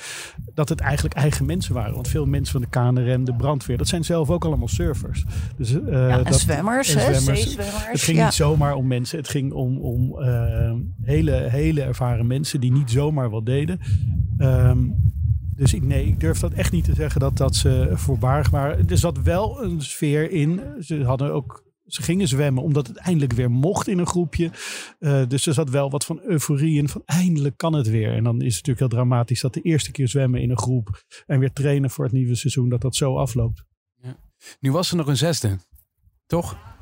Dat 0.55 0.69
het 0.69 0.81
eigenlijk 0.81 1.15
eigen 1.15 1.47
mensen 1.47 1.75
waren. 1.75 1.95
Want 1.95 2.09
veel 2.09 2.27
mensen 2.27 2.53
van 2.53 2.61
de 2.61 2.69
KNRM, 2.69 3.25
de 3.25 3.35
brandweer, 3.35 3.77
dat 3.79 3.89
zijn 3.89 4.05
zelf 4.05 4.31
ook 4.31 4.45
allemaal 4.45 4.69
surfers. 4.69 5.25
Dus, 5.57 5.73
eh, 5.73 5.93
Ja, 5.93 6.19
en 6.19 6.25
dat- 6.25 6.41
zwemmers, 6.41 6.95
en 6.95 7.01
zwemmers. 7.01 7.43
zeezwemmers. 7.43 7.87
Het 7.87 8.01
ging 8.01 8.19
ja. 8.19 8.25
niet 8.25 8.35
zomaar 8.35 8.75
om 8.75 8.87
mensen. 8.87 9.19
Het 9.19 9.29
ging 9.29 9.53
om, 9.53 9.79
om 9.79 10.19
hele, 11.03 11.33
hele 11.33 11.83
ervaren 11.83 12.27
mensen 12.27 12.61
die 12.61 12.73
niet 12.73 12.91
zomaar 12.91 13.31
wat 13.31 13.47
deden. 13.47 13.81
Ehm, 14.39 14.79
dus 15.57 15.75
ik, 15.75 15.83
nee, 15.83 16.07
ik 16.07 16.21
durf 16.21 16.39
dat 16.39 16.53
echt 16.53 16.73
niet 16.73 16.85
te 16.85 16.95
zeggen 16.95 17.21
dat, 17.21 17.37
dat 17.37 17.57
ze 17.57 17.91
voorbarig 17.95 18.51
waren. 18.51 18.89
Er 18.89 18.99
zat 18.99 19.23
wel 19.23 19.63
een 19.63 19.83
sfeer 19.83 20.31
in. 20.31 20.61
Ze 20.81 21.05
hadden 21.05 21.33
ook. 21.33 21.63
Ze 21.85 22.03
gingen 22.03 22.29
zwemmen 22.29 22.63
omdat 22.63 22.87
het 22.87 22.97
eindelijk 22.97 23.33
weer 23.33 23.51
mocht 23.51 23.89
in 23.89 23.99
een 23.99 24.07
groepje. 24.07 24.51
Eh, 24.99 25.27
dus 25.29 25.47
er 25.47 25.55
zat 25.55 25.71
wel 25.71 25.91
wat 25.91 26.05
van 26.05 26.21
euforie 26.23 26.79
in. 26.79 26.89
Van 26.89 27.03
eindelijk 27.05 27.57
kan 27.57 27.73
het 27.73 27.89
weer. 27.89 28.15
En 28.15 28.25
dan 28.25 28.35
is 28.35 28.57
het 28.57 28.67
natuurlijk 28.67 28.79
heel 28.79 28.89
dramatisch 28.89 29.41
dat 29.41 29.55
de 29.55 29.61
eerste 29.61 29.91
keer 29.91 30.09
zwemmen 30.09 30.41
in 30.41 30.51
een 30.51 30.59
groep. 30.59 31.05
En 31.27 31.39
weer 31.39 31.53
trainen 31.53 31.91
voor 31.91 32.05
het 32.05 32.13
nieuwe 32.13 32.35
seizoen. 32.35 32.69
Dat 32.69 32.81
dat 32.81 32.97
zo 32.97 33.17
afloopt. 33.17 33.65
Nu 34.61 34.73
was 34.73 34.91
er 34.91 34.97
nog 34.97 35.07
een 35.07 35.17
zesde, 35.17 35.59
toch? 36.27 36.74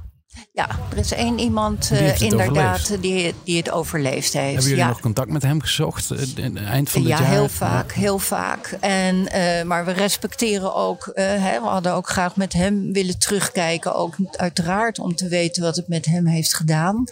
Ja, 0.53 0.69
er 0.91 0.97
is 0.99 1.13
één 1.13 1.39
iemand 1.39 1.89
Die 1.89 1.99
eh, 1.99 2.21
inderdaad 2.21 2.81
overleefd. 2.81 3.03
die, 3.03 3.35
die 3.45 3.57
het 3.57 3.71
overleefd 3.71 4.33
heeft. 4.33 4.45
Hebben 4.47 4.63
jullie 4.63 4.77
ja. 4.77 4.89
nog 4.89 5.01
contact 5.01 5.31
met 5.31 5.43
hem 5.43 5.61
gezocht? 5.61 6.11
eh, 6.11 6.19
aan 6.45 6.55
het 6.57 6.65
eind 6.65 6.91
van 6.91 7.01
dit 7.03 7.11
ja, 7.11 7.19
jaar? 7.21 7.29
heel 7.31 7.49
vaak, 7.49 7.93
heel 7.93 8.19
vaak. 8.19 8.77
En, 8.81 9.29
eh, 9.33 9.65
maar 9.65 9.85
we 9.85 9.93
respecteren 9.93 10.75
ook, 10.75 11.07
eh, 11.07 11.25
hè, 11.25 11.61
we 11.61 11.67
hadden 11.67 11.93
ook 11.95 12.09
graag 12.09 12.37
met 12.37 12.53
hem 12.53 12.93
willen 12.93 13.19
terugkijken. 13.19 13.95
Ook 13.95 14.17
uiteraard 14.31 14.99
om 14.99 15.15
te 15.15 15.29
weten 15.29 15.63
wat 15.63 15.77
het 15.77 15.89
met 15.89 16.05
hem 16.07 16.27
heeft 16.27 16.55
gedaan. 16.57 17.05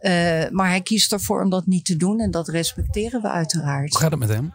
Eh, 0.00 0.12
maar 0.50 0.68
hij 0.68 0.80
kiest 0.80 1.12
ervoor 1.12 1.42
om 1.42 1.50
dat 1.50 1.66
niet 1.66 1.84
te 1.84 1.96
doen 1.96 2.20
en 2.20 2.30
dat 2.30 2.48
respecteren 2.48 3.20
we 3.22 3.26
Hoe 3.28 3.36
uiteraard. 3.36 3.96
gaat 3.96 4.10
het 4.10 4.20
met 4.20 4.28
hem? 4.28 4.54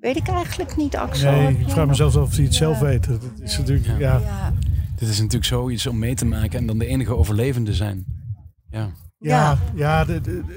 Weet 0.00 0.16
ik 0.16 0.28
eigenlijk 0.28 0.76
niet, 0.76 0.96
Axel. 0.96 1.30
Nee, 1.32 1.48
ik 1.58 1.64
vraag 1.64 1.76
me 1.76 1.86
nog- 1.86 1.96
zelfs 1.96 2.16
af 2.16 2.22
of 2.22 2.34
hij 2.34 2.44
het 2.44 2.52
Ja. 2.52 2.58
zelf 2.58 2.78
weet. 2.78 3.06
Dat 3.06 3.22
is 3.42 3.58
natuurlijk, 3.58 3.86
Ja. 3.86 4.18
ja. 4.18 4.52
Dit 4.96 5.08
is 5.08 5.18
natuurlijk 5.18 5.44
zoiets 5.44 5.86
om 5.86 5.98
mee 5.98 6.14
te 6.14 6.24
maken 6.24 6.58
en 6.58 6.66
dan 6.66 6.78
de 6.78 6.86
enige 6.86 7.16
overlevende 7.16 7.74
zijn. 7.74 8.04
Ja. 8.70 8.92
Ja, 9.18 9.58
ja 9.74 10.06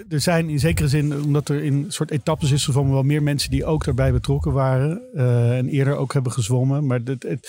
er 0.09 0.21
zijn 0.21 0.49
in 0.49 0.59
zekere 0.59 0.87
zin, 0.87 1.21
omdat 1.21 1.49
er 1.49 1.63
in 1.63 1.85
soort 1.87 2.11
etappes 2.11 2.51
is 2.51 2.65
gevonden, 2.65 2.93
wel 2.93 3.03
meer 3.03 3.23
mensen 3.23 3.51
die 3.51 3.65
ook 3.65 3.85
daarbij 3.85 4.11
betrokken 4.11 4.51
waren. 4.51 5.01
eh, 5.13 5.57
en 5.57 5.67
eerder 5.67 5.95
ook 5.95 6.13
hebben 6.13 6.31
gezwommen. 6.31 6.85
Maar, 6.85 7.03
dit, 7.03 7.23
het, 7.23 7.47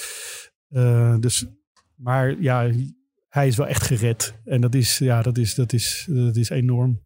eh, 0.69 1.17
dus, 1.21 1.47
maar 1.95 2.41
ja, 2.41 2.71
hij 3.29 3.47
is 3.47 3.57
wel 3.57 3.67
echt 3.67 3.83
gered. 3.83 4.35
En 4.45 4.61
dat 4.61 4.75
is, 4.75 4.99
ja, 4.99 5.23
dat 5.23 5.39
is, 5.39 5.55
dat 5.55 5.73
is, 5.73 6.07
dat 6.09 6.37
is 6.37 6.51
enorm. 6.51 7.01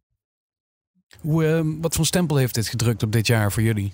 Hoe, 1.21 1.47
eh, 1.47 1.61
wat 1.81 1.95
voor 1.95 2.07
stempel 2.07 2.37
heeft 2.37 2.55
dit 2.55 2.69
gedrukt 2.69 3.03
op 3.03 3.13
dit 3.13 3.27
jaar 3.27 3.53
voor 3.53 3.63
jullie? 3.63 3.93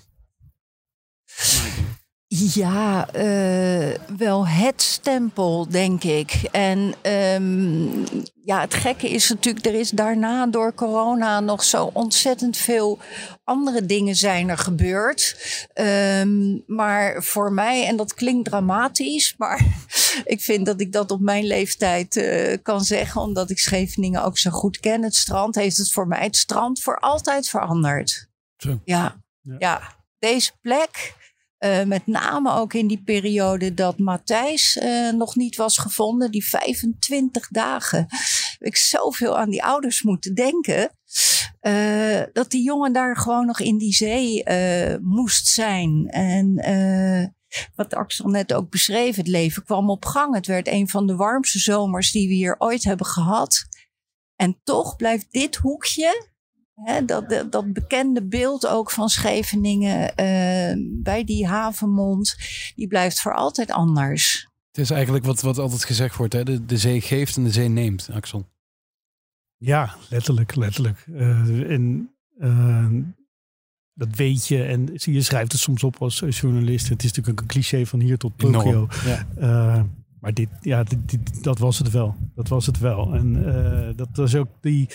Ja, 2.49 3.07
eh, 3.11 3.99
wel 4.17 4.47
het 4.47 4.81
stempel, 4.81 5.67
denk 5.69 6.03
ik. 6.03 6.47
En 6.51 6.93
ehm, 7.01 8.03
ja, 8.43 8.61
het 8.61 8.73
gekke 8.73 9.09
is 9.09 9.29
natuurlijk, 9.29 9.65
er 9.65 9.73
is 9.73 9.89
daarna 9.89 10.47
door 10.47 10.73
corona 10.73 11.39
nog 11.39 11.63
zo 11.63 11.89
ontzettend 11.93 12.57
veel 12.57 12.99
andere 13.43 13.85
dingen 13.85 14.15
zijn 14.15 14.49
er 14.49 14.57
gebeurd. 14.57 15.37
Ehm, 15.73 16.57
maar 16.65 17.23
voor 17.23 17.53
mij, 17.53 17.87
en 17.87 17.95
dat 17.95 18.13
klinkt 18.13 18.49
dramatisch, 18.49 19.35
maar 19.37 19.65
ik 20.23 20.41
vind 20.41 20.65
dat 20.65 20.81
ik 20.81 20.91
dat 20.91 21.11
op 21.11 21.21
mijn 21.21 21.45
leeftijd 21.45 22.15
eh, 22.15 22.57
kan 22.63 22.83
zeggen, 22.83 23.21
omdat 23.21 23.49
ik 23.49 23.59
Scheveningen 23.59 24.23
ook 24.23 24.37
zo 24.37 24.51
goed 24.51 24.79
ken. 24.79 25.03
Het 25.03 25.15
strand 25.15 25.55
heeft 25.55 25.77
het 25.77 25.91
voor 25.91 26.07
mij, 26.07 26.23
het 26.23 26.37
strand, 26.37 26.81
voor 26.81 26.99
altijd 26.99 27.49
veranderd. 27.49 28.29
Zo. 28.57 28.79
Ja, 28.85 29.21
Ja. 29.41 29.55
ja. 29.59 29.81
deze 30.19 30.51
plek. 30.61 31.19
Eh, 31.61 31.83
met 31.83 32.07
name 32.07 32.51
ook 32.53 32.73
in 32.73 32.87
die 32.87 33.03
periode 33.03 33.73
dat 33.73 33.97
Matthijs 33.97 34.77
eh, 34.77 35.11
nog 35.11 35.35
niet 35.35 35.55
was 35.55 35.77
gevonden. 35.77 36.31
Die 36.31 36.47
25 36.47 37.47
dagen. 37.47 38.07
Ik 38.59 38.77
zoveel 38.77 39.37
aan 39.37 39.49
die 39.49 39.63
ouders 39.63 40.01
moeten 40.01 40.35
denken. 40.35 40.89
eh, 41.59 42.21
dat 42.33 42.51
die 42.51 42.63
jongen 42.63 42.93
daar 42.93 43.17
gewoon 43.17 43.45
nog 43.45 43.59
in 43.59 43.77
die 43.77 43.93
zee 43.93 44.43
moest 45.01 45.47
zijn. 45.47 46.07
En 46.09 46.55
wat 47.75 47.93
Axel 47.93 48.29
net 48.29 48.53
ook 48.53 48.69
beschreef, 48.69 49.15
het 49.15 49.27
leven 49.27 49.63
kwam 49.63 49.89
op 49.89 50.05
gang. 50.05 50.35
Het 50.35 50.47
werd 50.47 50.67
een 50.67 50.89
van 50.89 51.07
de 51.07 51.15
warmste 51.15 51.59
zomers 51.59 52.11
die 52.11 52.27
we 52.27 52.33
hier 52.33 52.55
ooit 52.57 52.83
hebben 52.83 53.05
gehad. 53.05 53.65
En 54.35 54.59
toch 54.63 54.95
blijft 54.95 55.31
dit 55.31 55.55
hoekje 55.55 56.30
Dat, 57.05 57.29
dat, 57.29 57.51
dat 57.51 57.73
bekende 57.73 58.23
beeld 58.23 58.67
ook 58.67 58.91
van 58.91 59.09
Scheveningen 59.09 60.15
eh, 60.15 60.75
bij 61.03 61.23
die 61.23 61.47
havenmond, 61.47 62.35
die 62.75 62.87
blijft 62.87 63.21
voor 63.21 63.35
altijd 63.35 63.71
anders. 63.71 64.47
Het 64.71 64.77
is 64.81 64.89
eigenlijk 64.89 65.25
wat, 65.25 65.41
wat 65.41 65.57
altijd 65.57 65.83
gezegd 65.85 66.15
wordt, 66.15 66.33
hè? 66.33 66.43
De, 66.43 66.65
de 66.65 66.77
zee 66.77 67.01
geeft 67.01 67.37
en 67.37 67.43
de 67.43 67.51
zee 67.51 67.67
neemt, 67.67 68.09
Axel. 68.13 68.49
Ja, 69.57 69.95
letterlijk, 70.09 70.55
letterlijk. 70.55 71.05
Eh, 71.13 71.71
en 71.71 72.11
eh, 72.39 72.87
dat 73.93 74.15
weet 74.15 74.47
je. 74.47 74.63
En 74.63 74.89
je 74.93 75.21
schrijft 75.21 75.51
het 75.51 75.61
soms 75.61 75.83
op 75.83 76.01
als 76.01 76.23
journalist. 76.29 76.89
Het 76.89 77.03
is 77.03 77.09
natuurlijk 77.11 77.39
ook 77.39 77.41
een 77.41 77.53
cliché 77.53 77.85
van 77.85 77.99
hier 77.99 78.17
tot 78.17 78.31
Tokio. 78.37 78.87
Ja. 79.05 79.27
Eh, 79.37 79.83
maar 80.19 80.33
dit, 80.33 80.49
ja, 80.61 80.83
dit, 80.83 81.09
dit- 81.09 81.43
dat 81.43 81.59
was 81.59 81.77
het 81.77 81.91
wel. 81.91 82.15
Dat 82.35 82.47
was 82.47 82.65
het 82.65 82.79
wel. 82.79 83.13
En 83.13 83.55
eh, 83.55 83.89
dat 83.95 84.09
was 84.13 84.35
ook 84.35 84.47
die. 84.61 84.89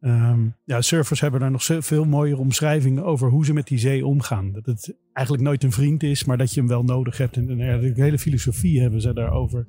Ehm, 0.00 0.40
ja, 0.64 0.80
surfers 0.80 1.20
hebben 1.20 1.40
daar 1.40 1.50
nog 1.50 1.64
veel 1.64 2.04
mooiere 2.04 2.40
omschrijvingen 2.40 3.04
over 3.04 3.30
hoe 3.30 3.44
ze 3.44 3.52
met 3.52 3.66
die 3.66 3.78
zee 3.78 4.06
omgaan. 4.06 4.52
Dat 4.52 4.66
het 4.66 4.96
eigenlijk 5.12 5.46
nooit 5.46 5.64
een 5.64 5.72
vriend 5.72 6.02
is, 6.02 6.24
maar 6.24 6.38
dat 6.38 6.52
je 6.54 6.60
hem 6.60 6.68
wel 6.68 6.82
nodig 6.82 7.18
hebt. 7.18 7.36
En, 7.36 7.50
en 7.50 7.58
ja, 7.58 7.78
de 7.78 8.02
hele 8.02 8.18
filosofie 8.18 8.80
hebben 8.80 9.00
ze 9.00 9.12
daarover. 9.12 9.66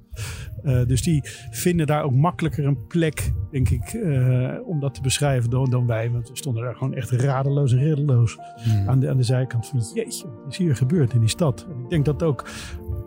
Eh, 0.64 0.86
dus 0.86 1.02
die 1.02 1.22
vinden 1.52 1.88
daar 1.88 2.04
ook 2.04 2.14
makkelijker 2.14 2.66
een 2.66 2.88
plek, 2.88 3.32
denk 3.52 3.70
ik, 3.70 3.84
eh, 3.84 4.54
om 4.66 4.80
dat 4.80 4.94
te 4.94 5.02
beschrijven 5.02 5.50
dan, 5.50 5.70
dan 5.70 5.88
wij. 5.88 6.12
Want 6.12 6.30
we 6.30 6.38
stonden 6.38 6.64
daar 6.64 6.76
gewoon 6.76 6.94
echt 6.94 7.12
radeloos 7.12 7.72
en 7.72 7.80
reddeloos 7.84 8.38
Hmm. 8.64 8.90
aan 8.90 9.00
de, 9.00 9.10
aan 9.10 9.18
de 9.18 9.24
zijkant 9.24 9.68
van 9.68 9.80
jeetje, 9.94 10.28
wat 10.28 10.52
is 10.52 10.58
hier 10.58 10.76
gebeurd 10.76 11.14
in 11.14 11.20
die 11.20 11.30
stad? 11.30 11.68
En 11.70 11.84
ik 11.84 11.90
denk 11.90 12.06
dat 12.06 12.24
ook 12.24 12.50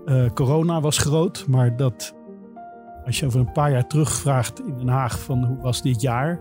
eh, 0.07 0.31
corona 0.35 0.81
was 0.81 0.99
groot, 0.99 1.45
maar 1.49 1.77
dat 1.77 2.15
als 3.05 3.19
je 3.19 3.27
over 3.27 3.41
een 3.41 3.53
paar 3.53 3.71
jaar 3.71 3.87
terugvraagt 3.87 4.61
in 4.67 4.77
Den 4.77 4.89
Haag 4.89 5.21
van 5.21 5.45
hoe 5.45 5.57
was 5.61 5.83
dit 5.83 6.01
jaar? 6.01 6.39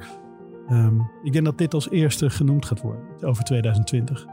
Ehm, 0.70 1.00
ik 1.24 1.34
denk 1.34 1.46
dat 1.46 1.58
dit 1.58 1.74
als 1.74 1.90
eerste 1.90 2.30
genoemd 2.30 2.66
gaat 2.66 2.82
worden 2.82 3.04
over 3.22 3.44
2020. 3.44 4.26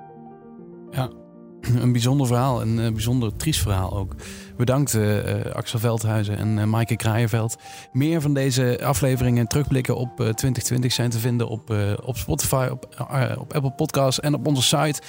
een 1.82 1.92
bijzonder 1.92 2.26
verhaal. 2.26 2.62
Een 2.62 2.92
bijzonder 2.92 3.36
triest 3.36 3.60
verhaal 3.60 3.96
ook. 3.96 4.14
Bedankt 4.56 4.94
uh, 4.94 5.44
Axel 5.52 5.78
Veldhuizen 5.78 6.36
en 6.36 6.56
uh, 6.56 6.64
Maaike 6.64 6.96
Kraaienveld. 6.96 7.56
Meer 7.92 8.20
van 8.20 8.34
deze 8.34 8.78
afleveringen 8.82 9.40
en 9.40 9.48
terugblikken 9.48 9.96
op 9.96 10.16
2020 10.16 10.92
zijn 10.92 11.10
te 11.10 11.18
vinden 11.18 11.48
op, 11.48 11.74
op 12.04 12.16
Spotify, 12.16 12.68
op, 12.70 13.06
op 13.38 13.54
Apple 13.54 13.72
Podcasts 13.72 14.20
en 14.20 14.34
op 14.34 14.46
onze 14.46 14.62
site. 14.62 15.00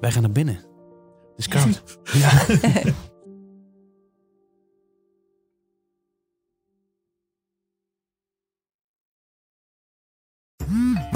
Wij 0.00 0.10
gaan 0.10 0.22
naar 0.22 0.32
binnen. 0.32 0.54
Het 0.54 1.38
is 1.38 1.48
koud. 1.48 1.82
ja. 2.22 2.30